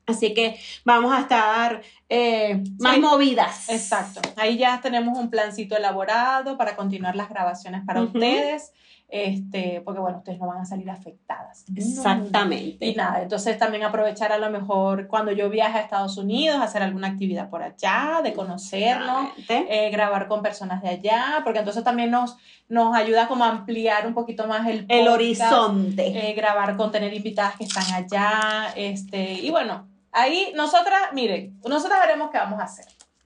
[0.07, 3.01] Así que vamos a estar eh, más Sí.
[3.01, 3.69] movidas.
[3.69, 4.21] Exacto.
[4.37, 8.71] Ahí ya tenemos un plancito elaborado para continuar las grabaciones para ustedes.
[9.07, 11.63] Este, porque bueno, ustedes no van a salir afectadas.
[11.75, 12.85] Exactamente.
[12.85, 16.81] Y nada, entonces también aprovechar a lo mejor cuando yo viaje a Estados Unidos, hacer
[16.81, 22.11] alguna actividad por allá, de conocernos, eh, grabar con personas de allá, porque entonces también
[22.11, 22.35] nos,
[22.67, 26.29] nos ayuda como a ampliar un poquito más el, El podcast, horizonte.
[26.29, 31.99] eh, grabar con tener invitadas que están allá, este, y bueno, ahí nosotras, miren, nosotras
[32.01, 32.85] veremos qué vamos a hacer.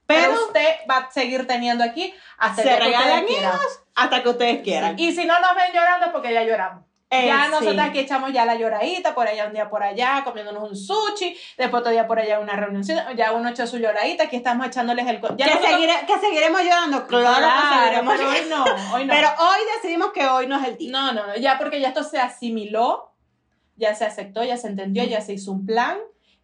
[0.10, 3.54] Pero, Pero usted va a seguir teniendo aquí hasta que ustedes quieran.
[3.96, 4.98] hasta que ustedes quieran.
[4.98, 6.84] Y si no nos ven llorando es porque ya lloramos.
[7.12, 7.52] Eh, ya sí.
[7.52, 11.36] nosotros aquí echamos ya la lloradita, por allá un día por allá, comiéndonos un sushi,
[11.58, 12.84] después otro día por allá una reunión,
[13.16, 15.20] ya uno echó su lloradita, aquí estamos echándoles el...
[15.20, 19.06] Ya que, nosotros- seguire- que seguiremos llorando, claro, que Claro, seguiremos pero hoy no, hoy
[19.06, 19.14] no.
[19.16, 20.92] Pero hoy decidimos que hoy no es el día.
[20.92, 23.12] No, no, no, ya porque ya esto se asimiló,
[23.76, 25.98] ya se aceptó, ya se entendió, ya se hizo un plan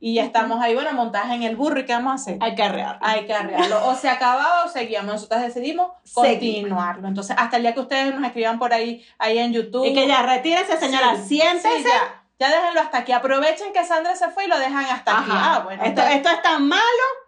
[0.08, 2.38] y ya estamos ahí, bueno, montaje en el burro y ¿qué vamos a hacer?
[2.40, 3.00] Hay que arrear.
[3.02, 3.88] Hay que arreglarlo.
[3.88, 5.14] O se acababa o seguíamos.
[5.16, 7.08] Nosotras decidimos continuarlo.
[7.08, 9.84] Entonces, hasta el día que ustedes nos escriban por ahí, ahí en YouTube.
[9.86, 11.78] Y que ya retírese, señora, Sí, siéntese.
[11.78, 12.22] sí, ya.
[12.38, 13.14] Ya déjenlo hasta aquí.
[13.14, 15.32] Aprovechen que Sandra se fue y lo dejan hasta aquí.
[15.34, 15.82] Ah, bueno.
[15.84, 16.82] esto, entonces- esto es tan malo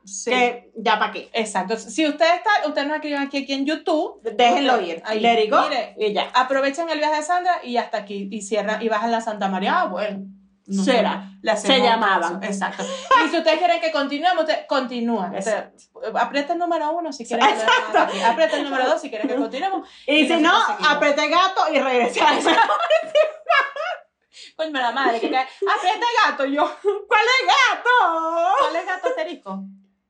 [0.05, 0.29] sí.
[0.29, 1.29] que ya para qué.
[1.33, 1.77] Exacto.
[1.77, 4.21] Si ustedes están, ustedes nos escriben aquí, aquí en YouTube.
[4.21, 5.01] Déjenlo Usted- ir.
[5.05, 5.19] Ahí.
[5.21, 5.61] Let it go.
[5.67, 6.29] Mire, Y ya.
[6.33, 8.27] aprovechen el viaje de Sandra y hasta aquí.
[8.29, 9.79] Y cierran y bajan la Santa María.
[9.81, 10.25] Ah, bueno.
[10.67, 11.31] No Será.
[11.47, 12.39] hacemos Se llamaban.
[12.41, 12.45] caso.
[12.51, 12.83] Exacto.
[13.25, 14.43] Y si ustedes quieren que continuemos.
[14.43, 15.71] O sea,
[16.15, 18.23] aprieta el número uno si quieren que.
[18.23, 19.87] Aprieta el número dos si quieren que continuemos.
[20.05, 20.53] Y, si no,
[20.89, 22.49] apreté gato y regresé a eso.
[24.57, 25.45] Coño, la madre que cae.
[25.45, 26.45] Aprieta el gato.
[26.45, 27.89] Yo, ¿Cuál es gato?
[28.59, 29.63] ¿cuál es gato asterisco?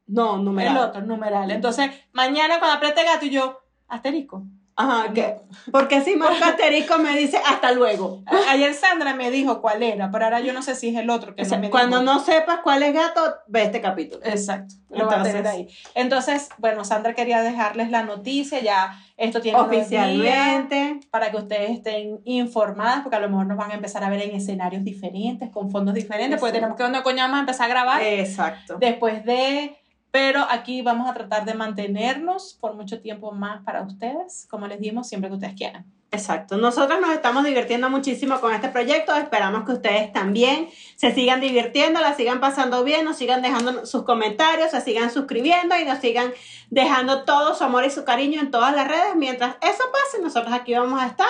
[0.08, 1.52] No, me El otro, numeral.
[1.52, 4.44] Entonces, mañana cuando apriete gato y yo, asterisco.
[4.80, 5.38] Ajá, ¿qué?
[5.72, 8.22] Porque si Marco Asterisco me dice hasta luego.
[8.50, 11.34] Ayer Sandra me dijo cuál era, pero ahora yo no sé si es el otro
[11.36, 12.14] que O sea, no me cuando dijo.
[12.14, 14.24] no sepas cuál es gato, ve este capítulo.
[14.24, 15.68] Exacto, lo va a tener Entonces- ahí.
[15.96, 21.00] Entonces, bueno, Sandra quería dejarles la noticia, ya esto tiene Oficialmente.
[21.10, 24.22] para que ustedes estén informadas, porque a lo mejor nos van a empezar a ver
[24.22, 26.76] en escenarios diferentes, con fondos diferentes, porque Exacto.
[26.76, 28.02] tenemos que, ¿dónde coño vamos a empezar a grabar?
[28.04, 28.78] Exacto.
[28.80, 29.76] Después de,
[30.18, 34.80] Pero aquí vamos a tratar de mantenernos por mucho tiempo más para ustedes, como les
[34.80, 35.86] dimos, siempre que ustedes quieran.
[36.10, 36.58] Exacto.
[36.58, 39.14] Nosotros nos estamos divirtiendo muchísimo con este proyecto.
[39.14, 44.06] Esperamos que ustedes también se sigan divirtiendo, la sigan pasando bien, nos sigan dejando sus
[44.06, 46.34] comentarios, se sigan suscribiendo y nos sigan
[46.72, 49.16] dejando todo su amor y su cariño en todas las redes.
[49.16, 51.30] Mientras eso pase, nosotros aquí vamos a estar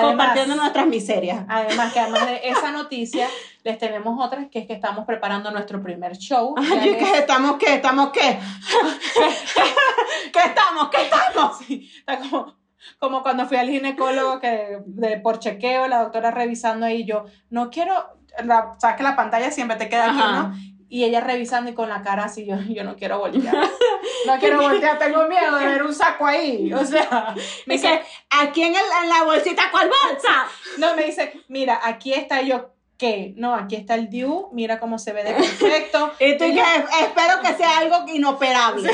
[0.00, 1.44] compartiendo nuestras miserias.
[1.48, 3.28] Además, que además de esa noticia,
[3.64, 6.54] les tenemos otras, que es que estamos preparando nuestro primer show.
[6.56, 7.56] Ay, ¿qué estamos?
[7.58, 8.10] ¿Qué estamos?
[8.10, 8.20] ¿Qué?
[10.32, 10.88] ¿Qué estamos?
[10.90, 11.58] ¿Qué estamos?
[11.58, 12.54] Sí, está como,
[12.98, 17.70] como cuando fui al ginecólogo que de, por chequeo, la doctora revisando ahí, yo no
[17.70, 17.92] quiero,
[18.44, 20.42] la, sabes que la pantalla siempre te queda aquí, Ajá.
[20.42, 20.54] ¿no?
[20.94, 23.56] Y ella revisando y con la cara así, yo, yo no quiero voltear.
[24.26, 26.70] No quiero voltear, tengo miedo de ver un saco ahí.
[26.74, 27.34] O sea,
[27.66, 30.46] me Dice, dice, aquí en, el- en la bolsita, ¿cuál bolsa?
[30.76, 33.32] no, me dice, mira, aquí está yo, ¿qué?
[33.36, 36.12] No, aquí está el DIU, mira cómo se ve de perfecto.
[36.20, 36.60] Y tú que
[37.00, 38.90] espero que sea algo inoperable.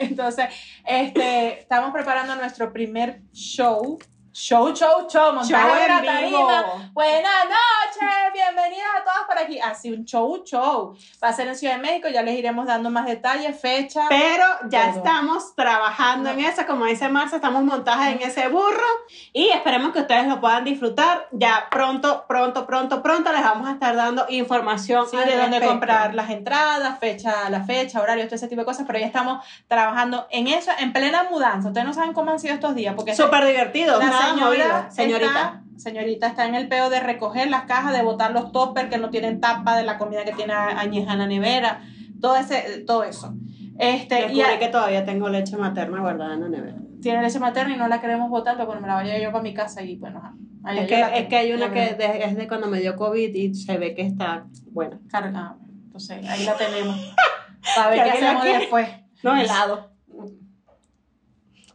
[0.00, 0.46] Entonces,
[0.86, 3.98] este, estamos preparando nuestro primer show.
[4.32, 6.90] Show, show, show, montado en la tarima.
[6.92, 9.58] Buenas noches, bienvenidas a todas por aquí.
[9.58, 10.96] Así, un show, show.
[11.22, 14.06] Va a ser en Ciudad de México, ya les iremos dando más detalles, fecha.
[14.08, 14.98] Pero ya Todo.
[14.98, 18.86] estamos trabajando en eso, como dice Marcia, estamos montadas en ese burro
[19.32, 21.26] y esperemos que ustedes lo puedan disfrutar.
[21.32, 26.14] Ya pronto, pronto, pronto, pronto les vamos a estar dando información Sí, de dónde comprar
[26.14, 30.28] las entradas, fecha, la fecha, horarios, todo ese tipo de cosas, pero ya estamos trabajando
[30.30, 31.66] en eso, en plena mudanza.
[31.66, 35.26] Ustedes no saben cómo han sido estos días, porque Súper divertido, la nada señora, señorita.
[35.26, 38.98] Está, señorita está en el peo de recoger las cajas, de botar los toppers que
[38.98, 41.82] no tienen tapa de la comida que tiene añeja en la nevera,
[42.20, 43.34] todo, ese, todo eso.
[43.78, 46.76] Este, y a- que todavía tengo leche materna guardada en la nevera.
[47.00, 49.22] tiene leche materna y no la queremos botar, pero bueno, me la voy a llevar
[49.22, 50.34] yo para mi casa y bueno, ajá.
[50.74, 53.54] Es que, es que hay una que de- es de cuando me dio COVID y
[53.54, 55.00] se ve que está buena.
[55.08, 55.56] Carga- ah,
[55.86, 57.14] Entonces, ahí la tenemos.
[57.76, 58.88] Para ver ¿Que qué hacemos después.
[59.22, 59.90] No, helado.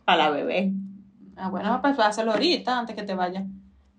[0.05, 0.71] Para la bebé.
[1.35, 3.43] Ah, bueno, pues hazlo ahorita, antes que te vayas.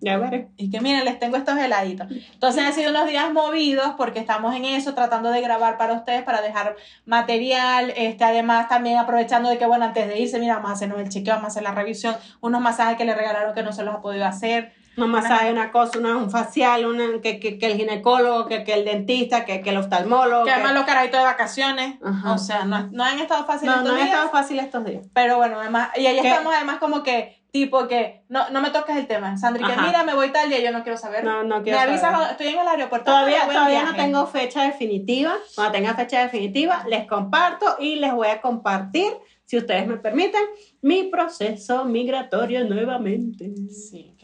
[0.00, 0.50] Ya veré.
[0.58, 2.06] Y que miren, les tengo estos heladitos.
[2.10, 6.22] Entonces han sido unos días movidos porque estamos en eso, tratando de grabar para ustedes,
[6.22, 6.76] para dejar
[7.06, 7.92] material.
[7.96, 11.08] Este, además, también aprovechando de que, bueno, antes de irse, mira, vamos a hacernos el
[11.08, 13.94] chequeo, vamos a hacer la revisión, unos masajes que le regalaron que no se los
[13.94, 14.74] ha podido hacer.
[14.96, 18.72] Un masaje, una cosa, una, un facial, una, que, que, que el ginecólogo, que, que
[18.74, 20.44] el dentista, que, que el oftalmólogo.
[20.44, 22.32] Que además los carajitos de vacaciones, Ajá.
[22.32, 24.08] o sea, no, no han estado fáciles No, no estos días.
[24.08, 25.04] estado fácil estos días.
[25.12, 28.96] Pero bueno, además, y ahí estamos además como que, tipo que, no, no me toques
[28.96, 31.24] el tema, Sandri, que mira, me voy tal día, yo no quiero saber.
[31.24, 32.16] No, no me quiero avisas, saber.
[32.16, 33.10] cuando- estoy en el aeropuerto.
[33.10, 35.34] Todavía, todavía no tengo fecha definitiva.
[35.54, 39.12] Cuando tenga fecha definitiva, les comparto y les voy a compartir,
[39.46, 40.42] si ustedes me permiten,
[40.82, 43.54] mi proceso migratorio nuevamente.
[43.68, 44.14] Sí,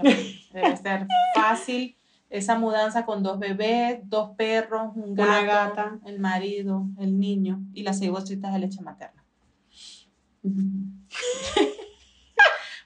[0.52, 1.96] debe ser fácil
[2.28, 5.98] esa mudanza con dos bebés, dos perros, un gato, Una gata.
[6.06, 9.24] el marido, el niño y las seis bolsitas de leche materna.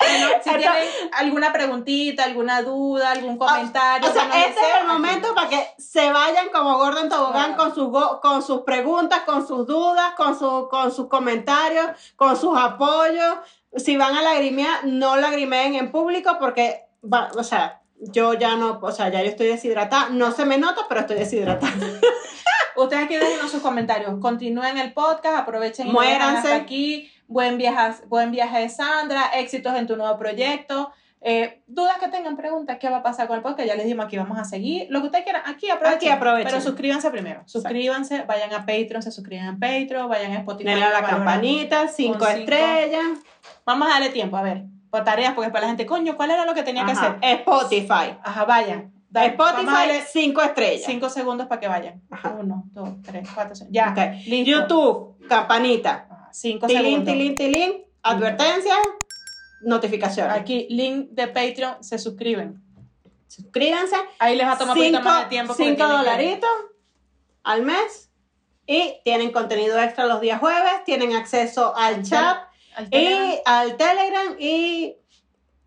[0.08, 4.86] Bueno, si Esto- tienen alguna preguntita, alguna duda, algún comentario, O sea, este es el
[4.86, 7.56] momento para que se vayan como gordo en tobogán Claro.
[7.56, 11.86] con sus, con sus preguntas, con sus dudas, con, su, con sus comentarios,
[12.16, 13.36] con sus apoyos.
[13.76, 18.78] Si van a lagrimear, no lagrimeen en público porque, va- o sea, yo ya no,
[18.82, 20.08] o sea, ya yo estoy deshidratada.
[20.10, 21.72] No se me nota, pero estoy deshidratada.
[22.76, 24.12] Ustedes aquí déjenos sus comentarios.
[24.20, 27.10] Continúen el podcast, aprovechen y hasta aquí.
[27.28, 30.92] Buen viaje, buen viaje de Sandra, éxitos en tu nuevo proyecto.
[31.20, 33.66] Eh, dudas que tengan, preguntas, ¿qué va a pasar con el podcast?
[33.66, 34.86] Ya les dimos aquí, vamos a seguir.
[34.90, 35.96] Lo que ustedes quieran, aquí aprovechen.
[35.96, 36.50] Aquí aprovechen.
[36.50, 37.42] Pero suscríbanse primero.
[37.46, 40.68] Suscríbanse, vayan a Patreon, se suscriben a Patreon, vayan a Spotify.
[40.68, 43.02] Denle a la campanita, cinco estrellas.
[43.64, 46.44] Vamos a darle tiempo, a ver, por tareas, porque para la gente, coño, ¿cuál era
[46.44, 47.16] lo que tenía que hacer?
[47.22, 48.16] Spotify.
[48.22, 48.92] Ajá, vayan.
[49.10, 50.84] Da- vamos a Spotify, cinco estrellas.
[50.86, 52.02] cinco segundos para que vayan.
[52.10, 52.36] Ajá.
[52.38, 53.70] Uno, dos, tres, cuatro, cinco.
[53.72, 53.92] Ya,
[54.26, 54.50] listo.
[54.50, 56.08] YouTube, campanita.
[56.38, 57.14] Cinco Tilín, segundos.
[57.14, 57.84] tilín, tilín.
[58.02, 58.76] Advertencias,
[59.62, 60.36] notificaciones.
[60.36, 62.62] Aquí, link de Patreon, se suscriben.
[63.26, 63.96] Suscríbanse.
[64.18, 65.54] Ahí les va a tomar un poquito más de tiempo.
[65.54, 66.50] porque cinco tienen que- dolaritos
[67.42, 68.10] al mes.
[68.66, 70.84] Y tienen contenido extra los días jueves.
[70.84, 72.36] Tienen acceso al chat
[72.74, 74.96] al y al Telegram y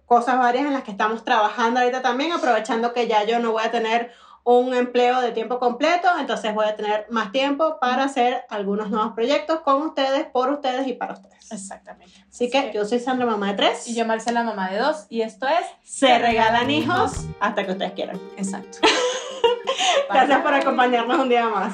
[0.05, 3.63] cosas varias en las que estamos trabajando ahorita también, aprovechando que ya yo no voy
[3.63, 4.11] a tener
[4.43, 9.13] un empleo de tiempo completo, entonces voy a tener más tiempo para hacer algunos nuevos
[9.13, 11.51] proyectos con ustedes, por ustedes y para ustedes.
[11.51, 12.13] Exactamente.
[12.29, 13.87] Así que yo soy Sandra, mamá de tres.
[13.87, 15.05] Y yo, Marcela, mamá de dos.
[15.09, 15.65] Y esto es.
[15.83, 18.19] se regalan hijos hasta que ustedes quieran.
[18.37, 18.79] Exacto.
[20.09, 21.73] Gracias por acompañarnos un día más.